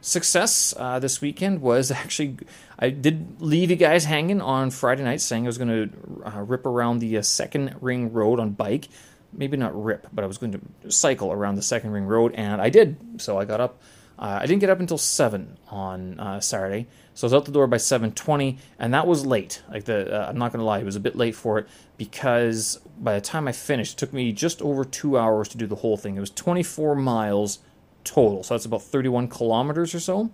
success 0.00 0.74
uh, 0.76 0.98
this 0.98 1.20
weekend 1.20 1.60
was 1.60 1.90
actually 1.90 2.36
I 2.78 2.90
did 2.90 3.40
leave 3.40 3.70
you 3.70 3.76
guys 3.76 4.04
hanging 4.04 4.40
on 4.40 4.70
Friday 4.70 5.04
night, 5.04 5.20
saying 5.20 5.44
I 5.44 5.48
was 5.48 5.58
going 5.58 5.68
to 5.68 5.90
uh, 6.24 6.42
rip 6.42 6.66
around 6.66 6.98
the 6.98 7.22
second 7.22 7.76
ring 7.80 8.12
road 8.12 8.40
on 8.40 8.50
bike. 8.50 8.88
Maybe 9.32 9.56
not 9.56 9.74
rip, 9.82 10.06
but 10.12 10.22
I 10.22 10.26
was 10.26 10.38
going 10.38 10.52
to 10.52 10.90
cycle 10.92 11.32
around 11.32 11.56
the 11.56 11.62
second 11.62 11.90
ring 11.90 12.04
road, 12.04 12.34
and 12.34 12.60
I 12.60 12.68
did. 12.68 12.96
So 13.18 13.38
I 13.38 13.44
got 13.44 13.60
up 13.60 13.82
uh, 14.18 14.38
I 14.42 14.46
didn't 14.46 14.60
get 14.60 14.70
up 14.70 14.80
until 14.80 14.98
seven 14.98 15.58
on 15.68 16.20
uh, 16.20 16.40
Saturday, 16.40 16.86
so 17.14 17.24
I 17.24 17.26
was 17.26 17.34
out 17.34 17.44
the 17.44 17.52
door 17.52 17.66
by 17.66 17.78
seven 17.78 18.12
twenty, 18.12 18.58
and 18.78 18.94
that 18.94 19.06
was 19.06 19.26
late. 19.26 19.62
Like 19.70 19.84
the, 19.84 20.14
uh, 20.14 20.28
I'm 20.28 20.38
not 20.38 20.52
gonna 20.52 20.64
lie, 20.64 20.78
it 20.78 20.84
was 20.84 20.96
a 20.96 21.00
bit 21.00 21.16
late 21.16 21.34
for 21.34 21.58
it 21.58 21.66
because 21.96 22.80
by 22.98 23.14
the 23.14 23.20
time 23.20 23.48
I 23.48 23.52
finished, 23.52 23.94
it 23.94 23.98
took 23.98 24.12
me 24.12 24.32
just 24.32 24.62
over 24.62 24.84
two 24.84 25.18
hours 25.18 25.48
to 25.48 25.58
do 25.58 25.66
the 25.66 25.76
whole 25.76 25.96
thing. 25.96 26.16
It 26.16 26.20
was 26.20 26.30
24 26.30 26.94
miles 26.94 27.58
total, 28.04 28.42
so 28.42 28.54
that's 28.54 28.66
about 28.66 28.82
31 28.82 29.28
kilometers 29.28 29.94
or 29.94 30.00
so. 30.00 30.30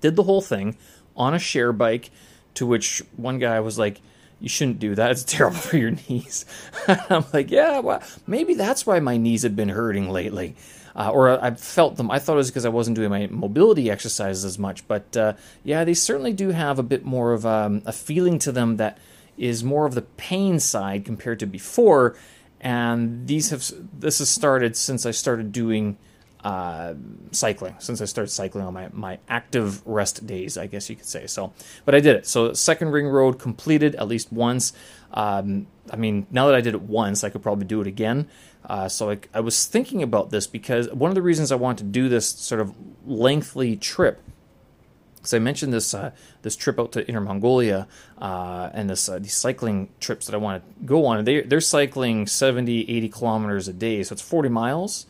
Did 0.00 0.16
the 0.16 0.24
whole 0.24 0.42
thing 0.42 0.76
on 1.16 1.34
a 1.34 1.38
share 1.38 1.72
bike, 1.72 2.10
to 2.54 2.66
which 2.66 3.02
one 3.16 3.38
guy 3.38 3.60
was 3.60 3.78
like, 3.78 4.00
you 4.40 4.48
shouldn't 4.48 4.78
do 4.78 4.94
that. 4.94 5.10
It's 5.10 5.24
terrible 5.26 5.56
for 5.56 5.76
your 5.76 5.92
knees. 5.92 6.44
I'm 6.88 7.24
like, 7.32 7.50
yeah, 7.50 7.80
well, 7.80 8.02
maybe 8.26 8.54
that's 8.54 8.86
why 8.86 9.00
my 9.00 9.16
knees 9.16 9.42
have 9.42 9.56
been 9.56 9.70
hurting 9.70 10.10
lately. 10.10 10.56
Uh, 10.96 11.10
or 11.10 11.44
I 11.44 11.50
felt 11.50 11.96
them. 11.96 12.10
I 12.10 12.18
thought 12.18 12.32
it 12.32 12.36
was 12.36 12.50
because 12.50 12.64
I 12.64 12.70
wasn't 12.70 12.96
doing 12.96 13.10
my 13.10 13.26
mobility 13.26 13.90
exercises 13.90 14.46
as 14.46 14.58
much. 14.58 14.88
But 14.88 15.14
uh, 15.14 15.34
yeah, 15.62 15.84
they 15.84 15.92
certainly 15.92 16.32
do 16.32 16.48
have 16.50 16.78
a 16.78 16.82
bit 16.82 17.04
more 17.04 17.34
of 17.34 17.44
um, 17.44 17.82
a 17.84 17.92
feeling 17.92 18.38
to 18.40 18.52
them 18.52 18.78
that 18.78 18.96
is 19.36 19.62
more 19.62 19.84
of 19.84 19.94
the 19.94 20.02
pain 20.02 20.58
side 20.58 21.04
compared 21.04 21.38
to 21.40 21.46
before. 21.46 22.16
And 22.62 23.26
these 23.26 23.50
have 23.50 23.70
this 23.92 24.20
has 24.20 24.30
started 24.30 24.74
since 24.74 25.04
I 25.04 25.10
started 25.10 25.52
doing 25.52 25.98
uh, 26.46 26.94
cycling 27.32 27.74
since 27.80 28.00
I 28.00 28.04
started 28.04 28.30
cycling 28.30 28.64
on 28.64 28.72
my, 28.72 28.88
my 28.92 29.18
active 29.28 29.84
rest 29.84 30.28
days, 30.28 30.56
I 30.56 30.68
guess 30.68 30.88
you 30.88 30.94
could 30.94 31.06
say. 31.06 31.26
So, 31.26 31.52
but 31.84 31.96
I 31.96 32.00
did 32.00 32.14
it. 32.14 32.26
So, 32.26 32.52
second 32.52 32.92
ring 32.92 33.08
road 33.08 33.40
completed 33.40 33.96
at 33.96 34.06
least 34.06 34.32
once. 34.32 34.72
Um, 35.12 35.66
I 35.90 35.96
mean, 35.96 36.28
now 36.30 36.46
that 36.46 36.54
I 36.54 36.60
did 36.60 36.74
it 36.74 36.82
once, 36.82 37.24
I 37.24 37.30
could 37.30 37.42
probably 37.42 37.66
do 37.66 37.80
it 37.80 37.88
again. 37.88 38.28
Uh, 38.66 38.88
so, 38.88 39.10
I, 39.10 39.18
I 39.32 39.40
was 39.40 39.64
thinking 39.64 40.02
about 40.02 40.30
this 40.30 40.46
because 40.46 40.90
one 40.90 41.10
of 41.10 41.14
the 41.14 41.22
reasons 41.22 41.52
I 41.52 41.56
want 41.56 41.78
to 41.78 41.84
do 41.84 42.08
this 42.08 42.28
sort 42.28 42.60
of 42.60 42.74
lengthy 43.06 43.76
trip 43.76 44.20
because 45.26 45.34
I 45.34 45.38
mentioned 45.40 45.72
this 45.72 45.92
uh, 45.92 46.12
this 46.42 46.54
trip 46.54 46.78
out 46.78 46.92
to 46.92 47.06
Inner 47.08 47.20
Mongolia 47.20 47.88
uh, 48.18 48.70
and 48.72 48.88
this 48.88 49.08
uh, 49.08 49.18
these 49.18 49.34
cycling 49.34 49.88
trips 49.98 50.26
that 50.26 50.34
I 50.34 50.38
want 50.38 50.62
to 50.62 50.84
go 50.84 51.04
on. 51.06 51.24
They 51.24 51.40
they're 51.40 51.60
cycling 51.60 52.28
70, 52.28 52.82
80 52.88 53.08
kilometers 53.08 53.66
a 53.66 53.72
day, 53.72 54.02
so 54.04 54.12
it's 54.12 54.22
40 54.22 54.48
miles 54.48 55.06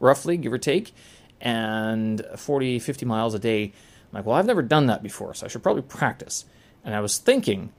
roughly, 0.00 0.36
give 0.36 0.52
or 0.52 0.58
take, 0.58 0.92
and 1.40 2.24
40, 2.36 2.78
50 2.78 3.04
miles 3.04 3.34
a 3.34 3.38
day. 3.38 3.64
I'm 3.64 3.72
like, 4.12 4.24
well, 4.24 4.36
I've 4.36 4.46
never 4.46 4.62
done 4.62 4.86
that 4.86 5.02
before, 5.02 5.34
so 5.34 5.44
I 5.44 5.48
should 5.48 5.62
probably 5.62 5.82
practice. 5.82 6.46
And 6.84 6.94
I 6.94 7.00
was 7.00 7.18
thinking, 7.18 7.72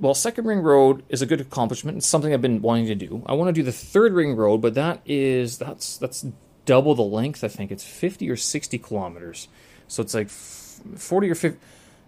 well, 0.00 0.14
second 0.14 0.46
ring 0.46 0.60
road 0.60 1.04
is 1.08 1.22
a 1.22 1.26
good 1.26 1.40
accomplishment. 1.40 1.98
It's 1.98 2.06
something 2.06 2.32
I've 2.32 2.42
been 2.42 2.62
wanting 2.62 2.86
to 2.86 2.94
do. 2.94 3.22
I 3.26 3.34
want 3.34 3.48
to 3.48 3.52
do 3.52 3.62
the 3.62 3.72
third 3.72 4.12
ring 4.12 4.34
road, 4.34 4.58
but 4.58 4.74
that 4.74 5.00
is 5.04 5.58
that's 5.58 5.98
that's 5.98 6.26
double 6.64 6.94
the 6.94 7.02
length. 7.02 7.44
I 7.44 7.48
think 7.48 7.70
it's 7.70 7.84
50 7.84 8.28
or 8.30 8.36
60 8.36 8.78
kilometers. 8.78 9.48
So 9.88 10.02
it's 10.02 10.14
like 10.14 10.28
40 10.30 11.30
or 11.30 11.34
50, 11.34 11.58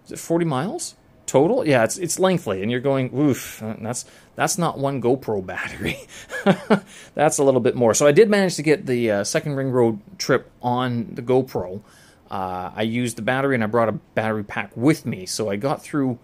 Is 0.06 0.12
it 0.12 0.18
40 0.18 0.44
miles 0.44 0.94
total. 1.26 1.66
Yeah, 1.66 1.84
it's 1.84 1.98
it's 1.98 2.18
lengthy, 2.18 2.62
and 2.62 2.70
you're 2.70 2.80
going, 2.80 3.16
oof, 3.16 3.62
that's 3.80 4.04
that's 4.36 4.58
not 4.58 4.78
one 4.78 5.00
GoPro 5.00 5.44
battery. 5.44 5.98
that's 7.14 7.38
a 7.38 7.44
little 7.44 7.60
bit 7.60 7.74
more. 7.74 7.94
So 7.94 8.06
I 8.06 8.12
did 8.12 8.28
manage 8.28 8.56
to 8.56 8.62
get 8.62 8.86
the 8.86 9.10
uh, 9.10 9.24
second 9.24 9.54
ring 9.54 9.70
road 9.70 10.00
trip 10.18 10.50
on 10.62 11.14
the 11.14 11.22
GoPro. 11.22 11.80
Uh, 12.30 12.70
I 12.74 12.82
used 12.82 13.16
the 13.16 13.22
battery 13.22 13.54
and 13.54 13.64
I 13.64 13.66
brought 13.66 13.88
a 13.88 13.92
battery 13.92 14.44
pack 14.44 14.74
with 14.76 15.04
me, 15.04 15.26
so 15.26 15.50
I 15.50 15.56
got 15.56 15.82
through 15.82 16.18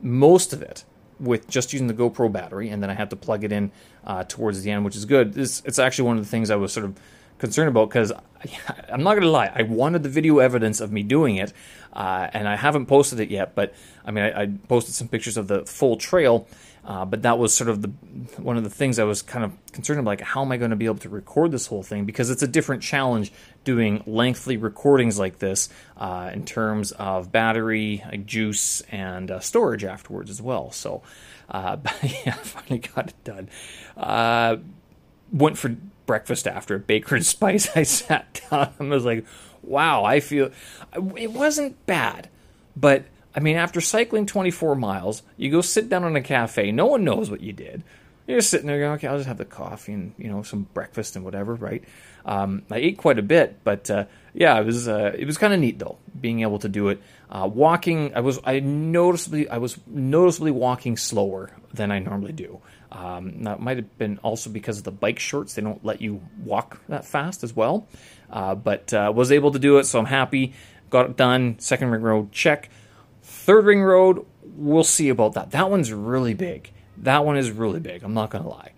most 0.00 0.52
of 0.52 0.62
it 0.62 0.84
with 1.20 1.48
just 1.48 1.72
using 1.72 1.86
the 1.86 1.94
GoPro 1.94 2.30
battery, 2.30 2.68
and 2.70 2.82
then 2.82 2.90
I 2.90 2.94
had 2.94 3.10
to 3.10 3.16
plug 3.16 3.44
it 3.44 3.52
in 3.52 3.70
uh, 4.04 4.24
towards 4.24 4.62
the 4.62 4.70
end, 4.70 4.84
which 4.84 4.96
is 4.96 5.04
good. 5.04 5.34
This, 5.34 5.62
it's 5.64 5.78
actually 5.78 6.06
one 6.08 6.18
of 6.18 6.24
the 6.24 6.30
things 6.30 6.50
I 6.50 6.56
was 6.56 6.72
sort 6.72 6.86
of 6.86 6.98
concerned 7.38 7.68
about 7.68 7.88
because 7.88 8.12
I'm 8.92 9.02
not 9.02 9.14
to 9.14 9.28
lie, 9.28 9.50
I 9.54 9.62
wanted 9.62 10.02
the 10.02 10.08
video 10.08 10.38
evidence 10.38 10.80
of 10.80 10.92
me 10.92 11.02
doing 11.02 11.36
it, 11.36 11.52
uh, 11.92 12.28
and 12.32 12.48
I 12.48 12.56
haven't 12.56 12.86
posted 12.86 13.20
it 13.20 13.30
yet. 13.30 13.54
But 13.54 13.74
I 14.04 14.10
mean, 14.10 14.24
I, 14.24 14.42
I 14.42 14.46
posted 14.68 14.94
some 14.94 15.08
pictures 15.08 15.36
of 15.36 15.48
the 15.48 15.64
full 15.66 15.96
trail, 15.96 16.46
uh, 16.84 17.04
but 17.04 17.22
that 17.22 17.38
was 17.38 17.54
sort 17.54 17.70
of 17.70 17.80
the 17.80 17.88
one 18.36 18.56
of 18.56 18.64
the 18.64 18.70
things 18.70 18.98
I 18.98 19.04
was 19.04 19.22
kind 19.22 19.44
of 19.44 19.52
concerned 19.72 20.00
about. 20.00 20.10
Like, 20.10 20.20
how 20.20 20.42
am 20.42 20.52
I 20.52 20.58
going 20.58 20.70
to 20.70 20.76
be 20.76 20.84
able 20.84 20.98
to 20.98 21.08
record 21.08 21.50
this 21.50 21.66
whole 21.66 21.82
thing? 21.82 22.04
Because 22.04 22.30
it's 22.30 22.42
a 22.42 22.46
different 22.46 22.82
challenge 22.82 23.32
doing 23.64 24.02
lengthy 24.06 24.58
recordings 24.58 25.18
like 25.18 25.38
this 25.38 25.70
uh, 25.96 26.30
in 26.32 26.44
terms 26.44 26.92
of 26.92 27.32
battery, 27.32 28.04
like 28.10 28.26
juice, 28.26 28.82
and 28.92 29.30
uh, 29.30 29.40
storage 29.40 29.84
afterwards 29.84 30.30
as 30.30 30.42
well. 30.42 30.70
So, 30.72 31.02
uh, 31.48 31.78
yeah, 32.02 32.34
finally 32.34 32.86
got 32.94 33.08
it 33.08 33.24
done. 33.24 33.48
Uh, 33.96 34.56
went 35.32 35.56
for 35.56 35.76
breakfast 36.04 36.46
after 36.46 36.78
Baker 36.78 37.16
and 37.16 37.24
Spice. 37.26 37.74
I 37.74 37.84
sat 37.84 38.42
down 38.50 38.74
and 38.78 38.90
was 38.90 39.06
like, 39.06 39.24
wow, 39.62 40.04
I 40.04 40.20
feel 40.20 40.50
it 41.16 41.32
wasn't 41.32 41.86
bad, 41.86 42.28
but 42.76 43.04
I 43.34 43.40
mean, 43.40 43.56
after 43.56 43.80
cycling 43.80 44.26
24 44.26 44.76
miles, 44.76 45.22
you 45.36 45.50
go 45.50 45.60
sit 45.60 45.88
down 45.88 46.04
in 46.04 46.14
a 46.16 46.22
cafe. 46.22 46.70
No 46.70 46.86
one 46.86 47.04
knows 47.04 47.30
what 47.30 47.40
you 47.40 47.52
did. 47.52 47.82
You're 48.26 48.38
just 48.38 48.50
sitting 48.50 48.66
there 48.66 48.78
going, 48.78 48.92
okay, 48.92 49.08
I'll 49.08 49.18
just 49.18 49.28
have 49.28 49.36
the 49.36 49.44
coffee 49.44 49.92
and 49.92 50.14
you 50.16 50.28
know 50.30 50.42
some 50.42 50.62
breakfast 50.72 51.14
and 51.14 51.24
whatever, 51.24 51.54
right? 51.54 51.84
Um, 52.24 52.62
I 52.70 52.78
ate 52.78 52.96
quite 52.96 53.18
a 53.18 53.22
bit, 53.22 53.62
but 53.64 53.90
uh, 53.90 54.06
yeah, 54.32 54.58
it 54.58 54.64
was 54.64 54.88
uh, 54.88 55.14
it 55.18 55.26
was 55.26 55.36
kind 55.36 55.52
of 55.52 55.60
neat 55.60 55.78
though, 55.78 55.98
being 56.18 56.40
able 56.40 56.58
to 56.60 56.68
do 56.68 56.88
it. 56.88 57.02
Uh, 57.28 57.46
walking, 57.52 58.14
I 58.14 58.20
was 58.20 58.40
I 58.44 58.60
noticeably 58.60 59.46
I 59.50 59.58
was 59.58 59.78
noticeably 59.86 60.52
walking 60.52 60.96
slower 60.96 61.50
than 61.74 61.90
I 61.90 61.98
normally 61.98 62.32
do. 62.32 62.62
Um, 62.90 63.42
that 63.42 63.60
might 63.60 63.76
have 63.76 63.98
been 63.98 64.18
also 64.22 64.48
because 64.48 64.78
of 64.78 64.84
the 64.84 64.90
bike 64.90 65.18
shorts; 65.18 65.54
they 65.54 65.62
don't 65.62 65.84
let 65.84 66.00
you 66.00 66.22
walk 66.42 66.80
that 66.88 67.04
fast 67.04 67.44
as 67.44 67.54
well. 67.54 67.86
Uh, 68.30 68.54
but 68.54 68.94
uh, 68.94 69.12
was 69.14 69.32
able 69.32 69.50
to 69.50 69.58
do 69.58 69.76
it, 69.76 69.84
so 69.84 69.98
I'm 69.98 70.06
happy. 70.06 70.54
Got 70.88 71.10
it 71.10 71.16
done. 71.18 71.58
Second 71.58 71.90
ring 71.90 72.00
road 72.00 72.32
check. 72.32 72.70
Third 73.44 73.66
ring 73.66 73.82
road, 73.82 74.24
we'll 74.42 74.84
see 74.84 75.10
about 75.10 75.34
that. 75.34 75.50
That 75.50 75.70
one's 75.70 75.92
really 75.92 76.32
big. 76.32 76.72
That 76.96 77.26
one 77.26 77.36
is 77.36 77.50
really 77.50 77.78
big. 77.78 78.02
I'm 78.02 78.14
not 78.14 78.30
gonna 78.30 78.48
lie. 78.48 78.72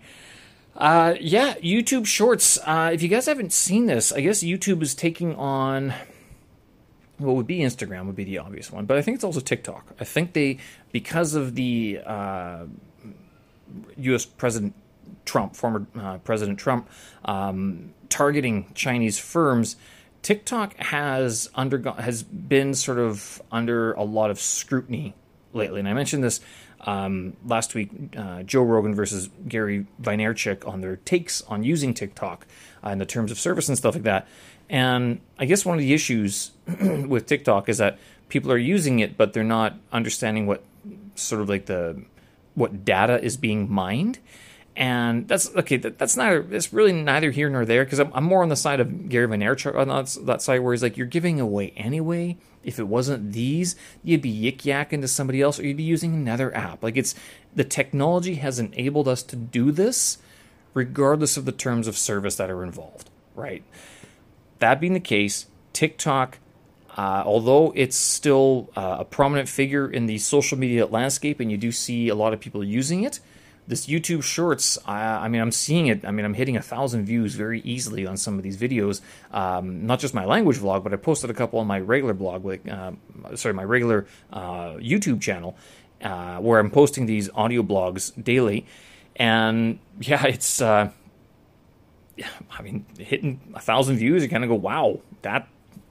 Uh, 0.75 1.15
yeah, 1.21 1.53
YouTube 1.55 2.05
Shorts. 2.05 2.59
Uh, 2.65 2.91
if 2.93 3.01
you 3.01 3.07
guys 3.07 3.27
haven't 3.27 3.53
seen 3.53 3.85
this, 3.85 4.11
I 4.11 4.19
guess 4.19 4.43
YouTube 4.43 4.81
is 4.81 4.93
taking 4.93 5.33
on 5.35 5.93
what 7.17 7.37
would 7.37 7.47
be 7.47 7.59
Instagram 7.59 8.07
would 8.07 8.17
be 8.17 8.25
the 8.25 8.39
obvious 8.39 8.69
one, 8.69 8.85
but 8.85 8.97
I 8.97 9.01
think 9.01 9.15
it's 9.15 9.23
also 9.23 9.39
TikTok. 9.39 9.95
I 10.01 10.03
think 10.03 10.33
they 10.33 10.57
because 10.91 11.33
of 11.33 11.55
the 11.55 12.01
uh, 12.05 12.65
U.S. 13.95 14.25
President 14.25 14.75
Trump, 15.23 15.55
former 15.55 15.87
uh, 15.97 16.17
President 16.17 16.59
Trump, 16.59 16.89
um, 17.23 17.93
targeting 18.09 18.69
Chinese 18.73 19.17
firms, 19.17 19.77
TikTok 20.21 20.75
has 20.77 21.49
undergone 21.55 21.97
has 21.97 22.23
been 22.23 22.73
sort 22.73 22.99
of 22.99 23.41
under 23.51 23.93
a 23.93 24.03
lot 24.03 24.29
of 24.29 24.39
scrutiny 24.39 25.13
lately. 25.53 25.79
And 25.79 25.87
I 25.87 25.93
mentioned 25.93 26.23
this 26.23 26.39
um, 26.81 27.35
last 27.45 27.75
week. 27.75 27.89
Uh, 28.15 28.43
Joe 28.43 28.63
Rogan 28.63 28.95
versus 28.95 29.29
Gary 29.47 29.85
Vaynerchuk 30.01 30.67
on 30.67 30.81
their 30.81 30.97
takes 30.97 31.41
on 31.43 31.63
using 31.63 31.93
TikTok 31.93 32.45
uh, 32.85 32.89
in 32.89 32.97
the 32.97 33.05
terms 33.05 33.31
of 33.31 33.39
service 33.39 33.67
and 33.67 33.77
stuff 33.77 33.95
like 33.95 34.03
that. 34.03 34.27
And 34.69 35.21
I 35.39 35.45
guess 35.45 35.65
one 35.65 35.75
of 35.75 35.81
the 35.81 35.93
issues 35.93 36.51
with 37.07 37.25
TikTok 37.25 37.69
is 37.69 37.77
that 37.77 37.97
people 38.29 38.51
are 38.51 38.57
using 38.57 38.99
it, 38.99 39.17
but 39.17 39.33
they're 39.33 39.43
not 39.43 39.77
understanding 39.91 40.45
what 40.45 40.63
sort 41.15 41.41
of 41.41 41.49
like 41.49 41.65
the 41.65 42.03
what 42.53 42.83
data 42.83 43.23
is 43.23 43.37
being 43.37 43.71
mined. 43.71 44.19
And 44.77 45.27
that's 45.27 45.53
okay. 45.55 45.77
That, 45.77 45.97
that's 45.97 46.15
neither. 46.15 46.45
It's 46.51 46.71
really 46.71 46.93
neither 46.93 47.31
here 47.31 47.49
nor 47.49 47.65
there 47.65 47.83
because 47.83 47.97
I'm, 47.97 48.11
I'm, 48.13 48.23
more 48.23 48.43
on 48.43 48.49
the 48.49 48.55
side 48.55 48.79
of 48.79 49.09
Gary 49.09 49.27
Vaynerchuk 49.27 49.75
on 49.75 49.87
that, 49.87 50.15
that 50.27 50.43
side 50.43 50.59
where 50.59 50.71
he's 50.71 50.83
like, 50.83 50.97
you're 50.97 51.07
giving 51.07 51.39
away 51.39 51.73
anyway. 51.75 52.37
If 52.63 52.77
it 52.77 52.87
wasn't 52.87 53.31
these, 53.31 53.75
you'd 54.03 54.21
be 54.21 54.31
yik 54.31 54.59
yakking 54.59 55.01
to 55.01 55.07
somebody 55.07 55.41
else, 55.41 55.59
or 55.59 55.65
you'd 55.65 55.77
be 55.77 55.83
using 55.83 56.13
another 56.13 56.55
app. 56.55 56.83
Like 56.83 56.95
it's 56.95 57.15
the 57.55 57.63
technology 57.63 58.35
has 58.35 58.59
enabled 58.59 59.07
us 59.07 59.23
to 59.23 59.35
do 59.35 59.71
this, 59.71 60.19
regardless 60.75 61.37
of 61.37 61.45
the 61.45 61.51
terms 61.51 61.87
of 61.87 61.97
service 61.97 62.35
that 62.35 62.51
are 62.51 62.63
involved. 62.63 63.09
Right. 63.33 63.63
That 64.59 64.79
being 64.79 64.93
the 64.93 64.99
case, 64.99 65.47
TikTok 65.73 66.37
uh, 66.97 67.21
although 67.25 67.71
it's 67.75 67.95
still 67.95 68.69
uh, 68.75 68.97
a 68.99 69.05
prominent 69.05 69.47
figure 69.47 69.89
in 69.89 70.07
the 70.07 70.17
social 70.17 70.57
media 70.57 70.85
landscape 70.87 71.39
and 71.39 71.51
you 71.51 71.57
do 71.57 71.71
see 71.71 72.09
a 72.09 72.15
lot 72.15 72.33
of 72.33 72.39
people 72.39 72.63
using 72.63 73.03
it, 73.03 73.19
this 73.67 73.85
YouTube 73.87 74.23
Shorts, 74.23 74.77
I, 74.85 75.25
I 75.25 75.27
mean, 75.27 75.41
I'm 75.41 75.51
seeing 75.51 75.87
it. 75.87 76.05
I 76.05 76.11
mean, 76.11 76.25
I'm 76.25 76.33
hitting 76.33 76.55
a 76.55 76.61
thousand 76.61 77.05
views 77.05 77.35
very 77.35 77.59
easily 77.61 78.07
on 78.07 78.15
some 78.15 78.37
of 78.37 78.43
these 78.43 78.57
videos. 78.57 79.01
Um, 79.31 79.85
not 79.85 79.99
just 79.99 80.13
my 80.13 80.25
language 80.25 80.57
vlog, 80.57 80.83
but 80.83 80.93
I 80.93 80.95
posted 80.95 81.29
a 81.29 81.33
couple 81.33 81.59
on 81.59 81.67
my 81.67 81.79
regular 81.79 82.13
blog, 82.13 82.45
like 82.45 82.67
uh, 82.67 82.93
sorry, 83.35 83.53
my 83.53 83.65
regular 83.65 84.07
uh, 84.31 84.75
YouTube 84.75 85.21
channel, 85.21 85.57
uh, 86.01 86.37
where 86.37 86.59
I'm 86.59 86.71
posting 86.71 87.05
these 87.05 87.29
audio 87.35 87.61
blogs 87.61 88.11
daily. 88.23 88.65
And 89.17 89.79
yeah, 89.99 90.25
it's. 90.25 90.61
Uh, 90.61 90.91
I 92.49 92.63
mean, 92.63 92.83
hitting 92.97 93.39
a 93.53 93.59
thousand 93.59 93.97
views, 93.97 94.23
you 94.23 94.29
kind 94.29 94.43
of 94.43 94.49
go, 94.49 94.55
"Wow, 94.55 95.01
that 95.21 95.47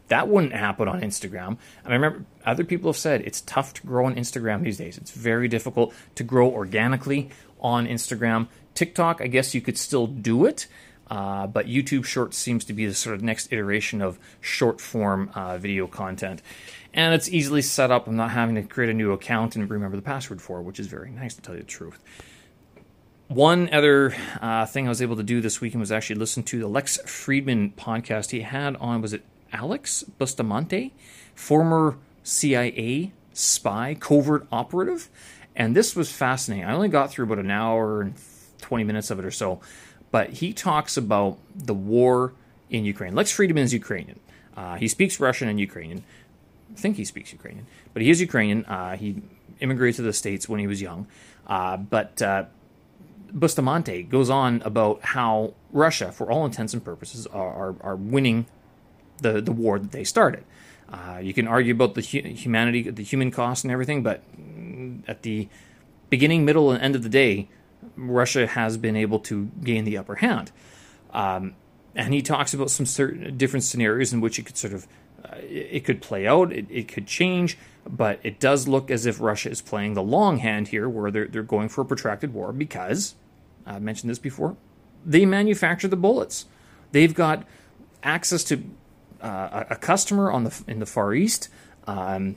that 0.09 0.29
wouldn't 0.29 0.53
happen 0.53 0.89
on 0.89 1.01
Instagram. 1.01 1.59
And 1.85 1.93
I 1.93 1.93
remember 1.93 2.25
other 2.45 2.65
people 2.65 2.91
have 2.91 2.97
said 2.97 3.23
it's 3.23 3.41
tough 3.43 3.75
to 3.75 3.87
grow 3.87 4.07
on 4.07 4.15
Instagram 4.15 4.63
these 4.63 4.79
days. 4.79 4.99
It's 4.99 5.11
very 5.11 5.49
difficult 5.49 5.95
to 6.15 6.23
grow 6.23 6.49
organically 6.49 7.31
on 7.61 7.87
Instagram. 7.87 8.49
TikTok, 8.75 9.21
I 9.21 9.27
guess 9.27 9.55
you 9.55 9.61
could 9.61 9.79
still 9.79 10.07
do 10.07 10.45
it, 10.45 10.67
uh, 11.11 11.47
but 11.47 11.67
YouTube 11.67 12.05
Shorts 12.05 12.37
seems 12.37 12.65
to 12.67 12.73
be 12.73 12.87
the 12.87 12.95
sort 12.95 13.17
of 13.17 13.23
next 13.23 13.53
iteration 13.53 14.03
of 14.03 14.19
short 14.41 14.81
form 14.81 15.31
uh, 15.35 15.59
video 15.59 15.87
content. 15.87 16.43
And 16.93 17.15
it's 17.15 17.29
easily 17.29 17.63
set 17.63 17.91
up. 17.91 18.07
I'm 18.07 18.17
not 18.17 18.31
having 18.31 18.55
to 18.55 18.63
create 18.63 18.91
a 18.91 18.95
new 18.95 19.13
account 19.13 19.57
and 19.57 19.69
remember 19.69 19.97
the 19.97 20.03
password 20.03 20.41
for, 20.41 20.63
which 20.63 20.81
is 20.81 20.87
very 20.87 21.11
nice 21.11 21.35
to 21.35 21.43
tell 21.43 21.55
you 21.55 21.61
the 21.61 21.67
truth. 21.67 22.03
One 23.29 23.73
other 23.75 24.15
uh, 24.41 24.67
thing 24.67 24.87
I 24.87 24.89
was 24.89 25.03
able 25.03 25.17
to 25.17 25.23
do 25.25 25.41
this 25.41 25.61
weekend 25.61 25.81
was 25.81 25.91
actually 25.91 26.17
listen 26.17 26.45
to 26.45 26.61
the 26.61 26.69
Lex 26.69 26.99
Fridman 27.07 27.75
podcast 27.75 28.31
he 28.31 28.43
had 28.43 28.77
on, 28.77 29.03
was 29.03 29.13
it 29.13 29.25
Alex 29.57 30.03
Bustamante, 30.03 30.93
former 31.35 31.97
CIA 32.23 33.13
spy, 33.33 33.97
covert 33.99 34.47
operative. 34.53 35.09
And 35.55 35.75
this 35.75 35.97
was 35.97 36.13
fascinating. 36.13 36.65
I 36.67 36.75
only 36.75 36.89
got 36.89 37.11
through 37.11 37.25
about 37.25 37.39
an 37.39 37.51
hour 37.51 38.03
and 38.03 38.15
20 38.61 38.85
minutes 38.85 39.11
of 39.11 39.19
it 39.19 39.25
or 39.25 39.31
so, 39.31 39.61
but 40.11 40.31
he 40.31 40.53
talks 40.53 40.97
about 40.97 41.39
the 41.55 41.75
war 41.75 42.35
in 42.69 42.85
Ukraine. 42.85 43.15
Lex 43.15 43.35
Fridman 43.35 43.63
is 43.63 43.73
Ukrainian. 43.73 44.21
Uh, 44.57 44.77
he 44.77 44.89
speaks 44.89 45.19
Russian 45.19 45.49
and 45.49 45.59
Ukrainian. 45.59 46.05
I 46.75 46.79
think 46.79 46.97
he 46.97 47.05
speaks 47.05 47.33
Ukrainian, 47.33 47.67
but 47.95 48.03
he 48.03 48.11
is 48.11 48.21
Ukrainian. 48.21 48.65
Uh, 48.67 48.97
he 48.97 49.23
immigrated 49.61 49.97
to 49.97 50.03
the 50.03 50.13
States 50.13 50.49
when 50.49 50.61
he 50.61 50.67
was 50.67 50.83
young. 50.83 51.07
Uh, 51.47 51.77
but 51.77 52.21
uh, 52.21 52.45
Bustamante 53.33 54.03
goes 54.03 54.29
on 54.29 54.63
about 54.63 55.03
how 55.03 55.55
Russia, 55.73 56.13
for 56.13 56.31
all 56.31 56.45
intents 56.45 56.75
and 56.75 56.85
purposes, 56.85 57.27
are, 57.29 57.53
are, 57.63 57.75
are 57.81 57.97
winning 57.97 58.47
the, 59.18 59.40
the 59.40 59.52
war 59.52 59.78
that 59.78 59.92
they 59.92 60.04
started. 60.04 60.44
Uh, 60.88 61.18
you 61.20 61.35
can 61.35 61.49
argue 61.49 61.75
about 61.75 61.94
the 61.94 62.00
hu- 62.00 62.28
humanity, 62.28 62.88
the 62.90 63.02
human 63.02 63.30
cost, 63.30 63.64
and 63.64 63.73
everything, 63.73 64.02
but 64.02 64.23
at 65.08 65.23
the 65.23 65.49
beginning, 66.11 66.44
middle, 66.44 66.70
and 66.70 66.80
end 66.82 66.94
of 66.94 67.02
the 67.02 67.08
day, 67.08 67.49
Russia 67.96 68.46
has 68.46 68.76
been 68.76 68.96
able 68.96 69.18
to 69.18 69.50
gain 69.62 69.85
the 69.85 69.96
upper 69.99 70.16
hand. 70.16 70.52
Um, 71.12 71.54
and 71.94 72.12
he 72.14 72.23
talks 72.23 72.54
about 72.54 72.70
some 72.70 72.87
certain 72.87 73.37
different 73.37 73.64
scenarios 73.64 74.12
in 74.12 74.20
which 74.20 74.38
it 74.38 74.46
could 74.46 74.56
sort 74.56 74.75
of 74.75 74.87
uh, 75.25 75.38
it 75.40 75.85
could 75.85 76.02
play 76.02 76.26
out, 76.26 76.52
it, 76.52 76.66
it 76.70 76.88
could 76.88 77.06
change, 77.06 77.56
but 77.88 78.20
it 78.23 78.38
does 78.38 78.68
look 78.68 78.90
as 78.90 79.06
if 79.06 79.20
Russia 79.20 79.50
is 79.50 79.62
playing 79.62 79.94
the 79.94 80.02
long 80.02 80.38
hand 80.38 80.68
here, 80.68 80.88
where 80.88 81.11
they're 81.11 81.26
they're 81.26 81.42
going 81.42 81.68
for 81.68 81.80
a 81.80 81.85
protracted 81.85 82.35
war 82.35 82.52
because 82.52 83.14
I 83.64 83.78
mentioned 83.78 84.11
this 84.11 84.18
before. 84.18 84.56
They 85.04 85.25
manufacture 85.25 85.88
the 85.88 85.96
bullets. 85.96 86.46
They've 86.92 87.14
got 87.14 87.44
access 88.02 88.44
to 88.44 88.62
uh, 89.20 89.64
a 89.70 89.76
customer 89.76 90.30
on 90.30 90.44
the 90.44 90.64
in 90.66 90.78
the 90.78 90.87
Far 90.87 91.14
East, 91.14 91.49
um, 91.87 92.37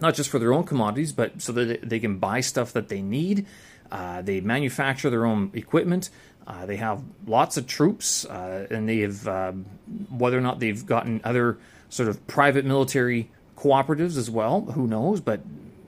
not 0.00 0.14
just 0.14 0.30
for 0.30 0.38
their 0.38 0.52
own 0.52 0.64
commodities, 0.64 1.12
but 1.12 1.40
so 1.40 1.52
that 1.52 1.88
they 1.88 2.00
can 2.00 2.18
buy 2.18 2.40
stuff 2.40 2.72
that 2.72 2.88
they 2.88 3.02
need. 3.02 3.46
Uh, 3.90 4.22
they 4.22 4.40
manufacture 4.40 5.10
their 5.10 5.26
own 5.26 5.50
equipment. 5.52 6.08
Uh, 6.46 6.66
they 6.66 6.76
have 6.76 7.02
lots 7.26 7.56
of 7.56 7.66
troops, 7.66 8.24
uh, 8.24 8.66
and 8.70 8.88
they 8.88 9.00
have 9.00 9.28
um, 9.28 9.64
whether 10.10 10.36
or 10.36 10.40
not 10.40 10.58
they've 10.60 10.84
gotten 10.84 11.20
other 11.24 11.58
sort 11.88 12.08
of 12.08 12.26
private 12.26 12.64
military 12.64 13.30
cooperatives 13.56 14.16
as 14.16 14.30
well. 14.30 14.62
Who 14.62 14.86
knows? 14.86 15.20
But 15.20 15.40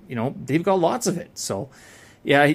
you 0.08 0.14
know 0.14 0.34
they've 0.44 0.62
got 0.62 0.78
lots 0.78 1.06
of 1.06 1.18
it. 1.18 1.30
So 1.38 1.70
yeah, 2.22 2.52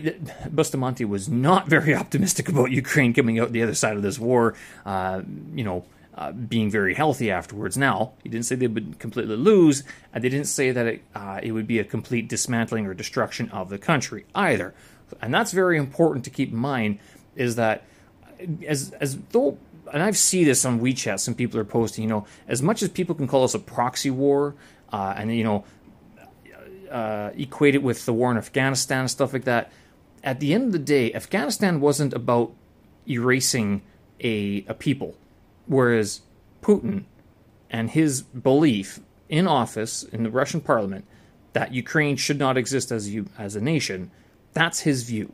Bustamante 0.50 1.04
was 1.04 1.28
not 1.28 1.68
very 1.76 1.96
optimistic 1.96 2.48
about 2.48 2.72
Ukraine 2.72 3.14
coming 3.14 3.40
out 3.40 3.52
the 3.52 3.64
other 3.64 3.76
side 3.76 3.98
of 3.98 4.04
this 4.04 4.20
war. 4.20 4.56
Uh, 4.86 5.24
you 5.54 5.64
know. 5.64 5.86
Uh, 6.16 6.34
being 6.34 6.70
very 6.70 6.96
healthy 6.96 7.32
afterwards. 7.32 7.78
Now, 7.78 8.12
he 8.24 8.30
didn't 8.30 8.46
say 8.46 8.56
they 8.56 8.68
would 8.68 9.00
completely 9.00 9.38
lose, 9.38 9.84
and 10.12 10.22
they 10.22 10.28
didn't 10.28 10.48
say 10.48 10.72
that 10.72 10.86
it, 10.86 11.02
uh, 11.16 11.40
it 11.42 11.54
would 11.54 11.68
be 11.68 11.80
a 11.80 11.86
complete 11.86 12.28
dismantling 12.28 12.86
or 12.88 12.94
destruction 12.94 13.50
of 13.52 13.70
the 13.70 13.78
country 13.78 14.26
either. 14.36 14.74
And 15.22 15.34
that's 15.34 15.54
very 15.54 15.78
important 15.78 16.26
to 16.26 16.30
keep 16.30 16.52
in 16.52 16.58
mind 16.58 17.00
is 17.36 17.56
that 17.56 17.86
as 18.68 18.92
as 19.00 19.18
though 19.30 19.58
and 19.92 20.04
I 20.04 20.12
see 20.12 20.44
this 20.44 20.66
on 20.66 20.80
WeChat. 20.80 21.20
Some 21.20 21.36
people 21.36 21.60
are 21.60 21.66
posting, 21.66 22.04
you 22.04 22.10
know, 22.10 22.26
as 22.48 22.62
much 22.62 22.82
as 22.82 22.90
people 22.90 23.16
can 23.16 23.28
call 23.28 23.44
us 23.44 23.54
a 23.54 23.60
proxy 23.60 24.10
war, 24.10 24.56
uh, 24.92 25.14
and 25.18 25.36
you 25.36 25.44
know, 25.44 25.66
uh, 26.92 27.32
equate 27.36 27.76
it 27.76 27.84
with 27.84 28.06
the 28.06 28.14
war 28.14 28.32
in 28.32 28.38
Afghanistan 28.38 29.02
and 29.02 29.12
stuff 29.12 29.34
like 29.34 29.46
that. 29.46 29.72
At 30.24 30.40
the 30.40 30.54
end 30.54 30.66
of 30.66 30.72
the 30.74 30.80
day, 30.80 31.14
Afghanistan 31.14 31.80
wasn't 31.80 32.14
about 32.14 32.54
erasing 33.08 33.82
a 34.22 34.66
a 34.68 34.74
people, 34.74 35.16
whereas 35.70 36.22
Putin 36.62 37.06
and 37.70 37.92
his 37.92 38.22
belief 38.22 39.00
in 39.30 39.48
office 39.48 40.04
in 40.04 40.24
the 40.24 40.30
Russian 40.30 40.60
Parliament 40.60 41.06
that 41.54 41.74
Ukraine 41.74 42.18
should 42.18 42.38
not 42.38 42.58
exist 42.58 42.92
as 42.92 43.10
you 43.10 43.28
as 43.38 43.56
a 43.56 43.62
nation, 43.62 44.12
that's 44.54 44.82
his 44.82 45.04
view 45.04 45.32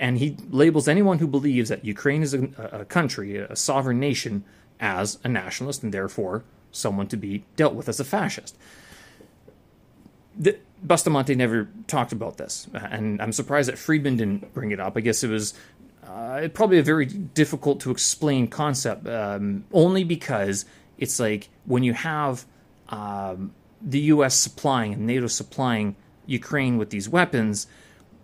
and 0.00 0.16
he 0.18 0.34
labels 0.48 0.88
anyone 0.88 1.18
who 1.18 1.26
believes 1.26 1.68
that 1.68 1.84
Ukraine 1.84 2.22
is 2.22 2.32
a, 2.32 2.48
a, 2.72 2.84
country, 2.86 3.36
a 3.36 3.54
sovereign 3.54 4.00
nation, 4.00 4.42
as 4.80 5.18
a 5.22 5.28
nationalist 5.28 5.82
and 5.82 5.92
therefore 5.92 6.42
someone 6.72 7.06
to 7.06 7.18
be 7.18 7.44
dealt 7.54 7.74
with 7.74 7.86
as 7.86 8.00
a 8.00 8.04
fascist. 8.04 8.56
The, 10.38 10.58
Bustamante 10.82 11.34
never 11.34 11.68
talked 11.86 12.12
about 12.12 12.38
this, 12.38 12.66
and 12.72 13.20
I'm 13.20 13.32
surprised 13.32 13.68
that 13.68 13.76
Fridman 13.76 14.16
didn't 14.16 14.54
bring 14.54 14.70
it 14.70 14.80
up. 14.80 14.96
I 14.96 15.00
guess 15.00 15.22
it 15.22 15.28
was 15.28 15.52
uh, 16.10 16.48
probably 16.48 16.78
a 16.78 16.82
very 16.82 17.06
difficult 17.06 17.80
to 17.80 17.90
explain 17.90 18.48
concept, 18.48 19.06
um, 19.06 19.64
only 19.72 20.02
because 20.02 20.64
it's 20.98 21.20
like 21.20 21.48
when 21.66 21.82
you 21.84 21.92
have 21.94 22.44
um, 22.88 23.54
the 23.80 24.00
U.S. 24.00 24.34
supplying 24.34 24.92
and 24.94 25.06
NATO 25.06 25.28
supplying 25.28 25.94
Ukraine 26.26 26.78
with 26.78 26.90
these 26.90 27.08
weapons, 27.08 27.66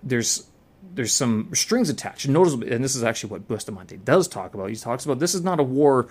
there's 0.02 0.46
there's 0.94 1.12
some 1.12 1.50
strings 1.54 1.90
attached. 1.90 2.26
Noticeably, 2.26 2.72
and 2.72 2.82
this 2.82 2.96
is 2.96 3.04
actually 3.04 3.30
what 3.30 3.46
Bustamante 3.46 3.98
does 3.98 4.26
talk 4.26 4.54
about. 4.54 4.70
He 4.70 4.76
talks 4.76 5.04
about 5.04 5.18
this 5.18 5.34
is 5.34 5.42
not 5.42 5.60
a 5.60 5.62
war, 5.62 6.08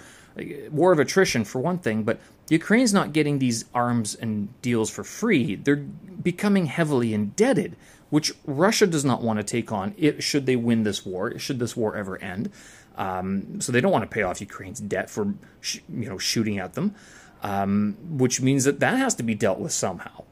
war 0.71 0.91
of 0.91 0.99
attrition 0.99 1.43
for 1.43 1.59
one 1.59 1.79
thing, 1.79 2.03
but 2.03 2.19
Ukraine's 2.49 2.93
not 2.93 3.11
getting 3.11 3.39
these 3.39 3.65
arms 3.73 4.15
and 4.15 4.61
deals 4.61 4.89
for 4.89 5.03
free. 5.03 5.55
They're 5.55 5.75
becoming 5.77 6.67
heavily 6.67 7.13
indebted, 7.13 7.75
which 8.09 8.33
Russia 8.45 8.87
does 8.87 9.03
not 9.05 9.21
want 9.21 9.39
to 9.39 9.43
take 9.43 9.71
on. 9.71 9.93
It, 9.97 10.23
should 10.23 10.45
they 10.45 10.55
win 10.55 10.83
this 10.83 11.05
war, 11.05 11.37
should 11.39 11.59
this 11.59 11.75
war 11.75 11.95
ever 11.95 12.21
end, 12.21 12.51
um, 12.97 13.59
so 13.61 13.71
they 13.71 13.81
don't 13.81 13.91
want 13.91 14.03
to 14.03 14.13
pay 14.13 14.23
off 14.23 14.39
Ukraine's 14.41 14.79
debt 14.79 15.09
for 15.09 15.33
sh- 15.61 15.79
you 15.89 16.09
know 16.09 16.17
shooting 16.17 16.59
at 16.59 16.73
them, 16.73 16.95
um, 17.41 17.97
which 18.17 18.41
means 18.41 18.63
that 18.63 18.79
that 18.79 18.97
has 18.97 19.15
to 19.15 19.23
be 19.23 19.35
dealt 19.35 19.59
with 19.59 19.71
somehow. 19.71 20.23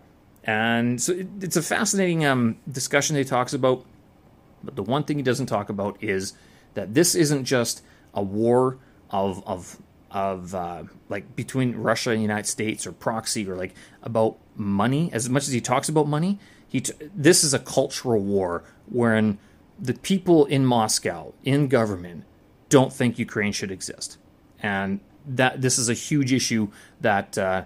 And 0.46 1.02
so 1.02 1.14
it, 1.14 1.28
it's 1.42 1.56
a 1.56 1.62
fascinating 1.62 2.26
um, 2.26 2.58
discussion. 2.70 3.16
He 3.16 3.24
talks 3.24 3.54
about 3.54 3.86
but 4.64 4.76
the 4.76 4.84
one 4.84 5.04
thing 5.04 5.18
he 5.18 5.24
doesn't 5.24 5.48
talk 5.48 5.70
about 5.70 6.02
is 6.02 6.34
that 6.74 6.94
this 6.94 7.16
isn't 7.16 7.46
just 7.46 7.84
a 8.14 8.24
war 8.24 8.78
of 9.10 9.46
of 9.46 9.78
of 10.10 10.56
uh, 10.56 10.84
like 11.10 11.36
between 11.36 11.76
Russia 11.76 12.12
and 12.12 12.20
the 12.20 12.24
United 12.24 12.48
States 12.48 12.88
or 12.88 12.92
proxy 12.92 13.50
or 13.50 13.56
like 13.56 13.74
about 14.02 14.38
money. 14.56 15.10
As 15.12 15.28
much 15.30 15.44
as 15.44 15.54
he 15.54 15.62
talks 15.62 15.90
about 15.90 16.08
money, 16.08 16.40
he 16.74 16.82
t- 16.82 16.94
this 17.16 17.44
is 17.44 17.54
a 17.54 17.60
cultural 17.60 18.20
war 18.20 18.64
wherein 18.88 19.38
the 19.80 19.94
people 19.94 20.46
in 20.46 20.66
Moscow 20.66 21.34
in 21.44 21.68
government 21.68 22.24
don't 22.68 22.92
think 22.92 23.20
Ukraine 23.20 23.52
should 23.52 23.70
exist, 23.70 24.18
and 24.60 25.00
that 25.28 25.62
this 25.62 25.78
is 25.78 25.88
a 25.88 25.94
huge 25.94 26.34
issue 26.34 26.70
that 27.00 27.38
uh, 27.38 27.66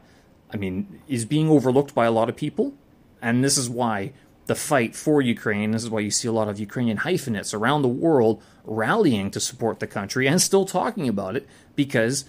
I 0.54 0.58
mean 0.58 1.00
is 1.08 1.24
being 1.24 1.50
overlooked 1.50 1.96
by 1.96 2.06
a 2.06 2.12
lot 2.12 2.28
of 2.28 2.36
people, 2.36 2.74
and 3.22 3.46
this 3.46 3.58
is 3.58 3.70
why 3.70 4.12
the 4.48 4.56
fight 4.56 4.94
for 4.94 5.22
Ukraine. 5.22 5.72
This 5.72 5.86
is 5.86 5.90
why 5.90 6.02
you 6.02 6.12
see 6.12 6.28
a 6.28 6.34
lot 6.34 6.50
of 6.50 6.60
Ukrainian 6.60 6.98
hyphenates 6.98 7.54
around 7.54 7.84
the 7.84 7.88
world 7.88 8.44
rallying 8.66 9.32
to 9.32 9.40
support 9.40 9.80
the 9.80 9.88
country 9.88 10.28
and 10.28 10.42
still 10.42 10.66
talking 10.66 11.08
about 11.08 11.38
it 11.38 11.48
because 11.78 12.26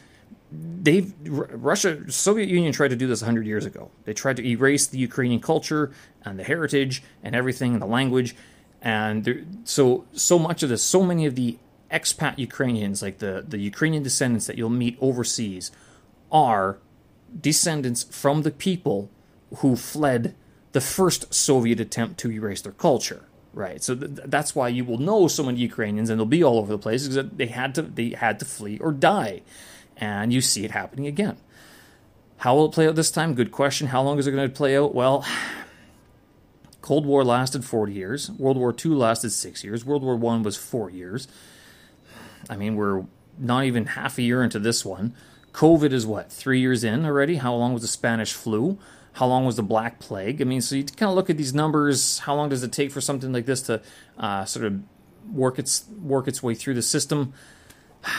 they've 0.51 1.13
Russia, 1.25 2.11
Soviet 2.11 2.49
Union 2.49 2.73
tried 2.73 2.89
to 2.89 2.97
do 2.97 3.07
this 3.07 3.21
100 3.23 3.47
years 3.47 3.67
ago. 3.67 3.91
They 4.05 4.15
tried 4.15 4.37
to 4.37 4.47
erase 4.47 4.87
the 4.87 4.99
Ukrainian 4.99 5.41
culture 5.41 5.93
and 6.25 6.39
the 6.39 6.45
heritage 6.45 7.03
and 7.23 7.35
everything 7.35 7.73
and 7.73 7.83
the 7.83 7.87
language. 7.87 8.35
And 8.81 9.25
there, 9.25 9.45
so 9.65 10.07
so 10.13 10.39
much 10.39 10.63
of 10.63 10.69
this, 10.69 10.83
so 10.83 11.03
many 11.03 11.27
of 11.27 11.35
the 11.35 11.59
expat 11.91 12.39
Ukrainians, 12.39 13.03
like 13.03 13.19
the 13.19 13.45
the 13.47 13.59
Ukrainian 13.59 14.03
descendants 14.03 14.47
that 14.47 14.57
you'll 14.57 14.71
meet 14.71 14.97
overseas, 15.01 15.71
are 16.31 16.79
descendants 17.39 18.05
from 18.05 18.43
the 18.43 18.51
people 18.51 19.11
who 19.57 19.77
fled 19.77 20.35
the 20.73 20.81
first 20.81 21.35
Soviet 21.35 21.81
attempt 21.81 22.19
to 22.21 22.31
erase 22.31 22.63
their 22.63 22.73
culture. 22.73 23.25
Right, 23.55 23.83
so 23.83 23.97
th- 23.97 24.21
that's 24.27 24.55
why 24.55 24.69
you 24.69 24.85
will 24.85 24.99
know 24.99 25.27
so 25.27 25.43
many 25.43 25.59
Ukrainians, 25.59 26.11
and 26.11 26.21
they'll 26.21 26.27
be 26.27 26.45
all 26.45 26.59
over 26.59 26.71
the 26.71 26.79
place 26.79 27.09
because 27.09 27.31
they 27.33 27.47
had 27.47 27.75
to 27.75 27.83
they 27.83 28.11
had 28.11 28.39
to 28.39 28.45
flee 28.45 28.79
or 28.79 28.93
die, 28.93 29.43
and 29.99 30.33
you 30.33 30.41
see 30.41 30.65
it 30.65 30.71
happening 30.71 31.07
again. 31.07 31.37
How 32.39 32.55
will 32.55 32.67
it 32.67 32.73
play 32.73 32.89
out 32.89 32.95
this 32.95 33.11
time? 33.11 33.35
Good 33.35 33.51
question. 33.51 33.89
How 33.89 34.03
long 34.03 34.19
is 34.19 34.27
it 34.27 34.33
going 34.33 34.49
to 34.49 34.55
play 34.55 34.77
out? 34.77 34.95
Well, 34.95 35.27
Cold 36.81 37.05
War 37.05 37.25
lasted 37.25 37.65
40 37.65 37.93
years. 37.93 38.31
World 38.31 38.57
War 38.57 38.75
II 38.75 38.93
lasted 38.93 39.31
six 39.31 39.65
years. 39.65 39.85
World 39.85 40.03
War 40.03 40.17
One 40.17 40.43
was 40.43 40.57
four 40.57 40.89
years. 40.91 41.29
I 42.49 42.57
mean, 42.57 42.77
we're 42.77 43.05
not 43.37 43.65
even 43.65 43.87
half 43.87 44.19
a 44.19 44.23
year 44.23 44.43
into 44.43 44.59
this 44.59 44.85
one. 44.85 45.15
COVID 45.53 45.93
is 45.93 46.07
what 46.07 46.31
three 46.31 46.61
years 46.61 46.85
in 46.85 47.05
already. 47.05 47.37
How 47.37 47.55
long 47.55 47.73
was 47.73 47.83
the 47.83 47.89
Spanish 47.89 48.33
flu? 48.33 48.79
how 49.19 49.27
long 49.27 49.45
was 49.45 49.57
the 49.57 49.63
Black 49.65 49.99
Plague? 49.99 50.41
I 50.41 50.45
mean, 50.45 50.61
so 50.61 50.77
you 50.77 50.85
kind 50.85 51.11
of 51.11 51.17
look 51.17 51.29
at 51.29 51.37
these 51.37 51.53
numbers. 51.53 52.21
How 52.21 52.37
long 52.37 52.49
does 52.49 52.63
it 52.63 52.71
take 52.71 52.93
for 52.93 53.01
something 53.01 53.33
like 53.33 53.47
this 53.47 53.63
to 53.63 53.83
uh, 54.17 54.45
sort 54.45 54.65
of 54.65 54.81
work 55.33 55.59
its 55.59 55.87
work 56.01 56.29
its 56.29 56.41
way 56.41 56.55
through 56.55 56.75
the 56.75 56.83
system? 56.83 57.33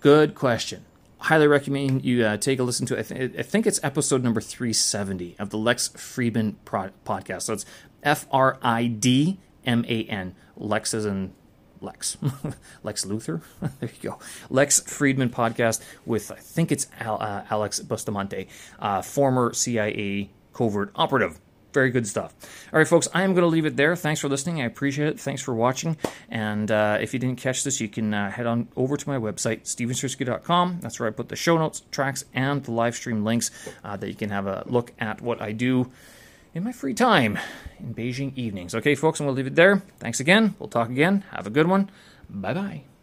Good 0.00 0.34
question. 0.34 0.86
Highly 1.18 1.46
recommend 1.46 2.04
you 2.04 2.24
uh, 2.24 2.36
take 2.36 2.58
a 2.58 2.62
listen 2.62 2.86
to. 2.86 2.98
I, 2.98 3.02
th- 3.02 3.32
I, 3.38 3.42
think 3.42 3.66
it's 3.66 3.80
episode 3.82 4.22
number 4.22 4.40
three 4.40 4.72
seventy 4.72 5.34
of 5.38 5.50
the 5.50 5.56
Lex 5.56 5.88
Fridman 5.88 6.56
pro- 6.64 6.90
podcast. 7.06 7.42
So 7.42 7.54
it's 7.54 7.64
F 8.02 8.26
R 8.30 8.58
I 8.62 8.86
D 8.86 9.38
M 9.64 9.84
A 9.88 10.04
N. 10.04 10.34
Lex 10.56 10.92
is 10.92 11.06
in 11.06 11.32
Lex, 11.80 12.18
Lex 12.82 13.04
Luthor. 13.04 13.42
there 13.80 13.90
you 14.02 14.10
go. 14.10 14.18
Lex 14.50 14.80
Fridman 14.80 15.30
podcast 15.30 15.82
with 16.04 16.30
I 16.30 16.36
think 16.36 16.70
it's 16.70 16.86
Al, 17.00 17.20
uh, 17.20 17.44
Alex 17.50 17.80
Bustamante, 17.80 18.48
uh, 18.78 19.02
former 19.02 19.52
CIA 19.52 20.30
covert 20.52 20.90
operative. 20.94 21.40
Very 21.76 21.90
good 21.90 22.06
stuff. 22.06 22.32
All 22.72 22.78
right, 22.78 22.88
folks, 22.88 23.06
I 23.12 23.22
am 23.22 23.34
going 23.34 23.42
to 23.42 23.48
leave 23.48 23.66
it 23.66 23.76
there. 23.76 23.94
Thanks 23.94 24.22
for 24.22 24.30
listening. 24.30 24.62
I 24.62 24.64
appreciate 24.64 25.08
it. 25.08 25.20
Thanks 25.20 25.42
for 25.42 25.54
watching. 25.54 25.98
And 26.30 26.70
uh, 26.70 26.96
if 27.02 27.12
you 27.12 27.20
didn't 27.20 27.38
catch 27.38 27.64
this, 27.64 27.82
you 27.82 27.88
can 27.88 28.14
uh, 28.14 28.30
head 28.30 28.46
on 28.46 28.68
over 28.76 28.96
to 28.96 29.08
my 29.08 29.18
website, 29.18 29.64
stevensersky.com. 29.64 30.78
That's 30.80 30.98
where 30.98 31.06
I 31.06 31.12
put 31.12 31.28
the 31.28 31.36
show 31.36 31.58
notes, 31.58 31.82
tracks, 31.90 32.24
and 32.32 32.64
the 32.64 32.72
live 32.72 32.96
stream 32.96 33.24
links 33.24 33.50
uh, 33.84 33.98
that 33.98 34.08
you 34.08 34.14
can 34.14 34.30
have 34.30 34.46
a 34.46 34.64
look 34.66 34.92
at 34.98 35.20
what 35.20 35.42
I 35.42 35.52
do 35.52 35.92
in 36.54 36.64
my 36.64 36.72
free 36.72 36.94
time 36.94 37.38
in 37.78 37.94
Beijing 37.94 38.32
evenings. 38.36 38.74
Okay, 38.74 38.94
folks, 38.94 39.20
I'm 39.20 39.26
going 39.26 39.36
to 39.36 39.36
leave 39.36 39.52
it 39.52 39.54
there. 39.54 39.82
Thanks 39.98 40.20
again. 40.20 40.54
We'll 40.58 40.70
talk 40.70 40.88
again. 40.88 41.24
Have 41.30 41.46
a 41.46 41.50
good 41.50 41.66
one. 41.66 41.90
Bye 42.30 42.54
bye. 42.54 42.95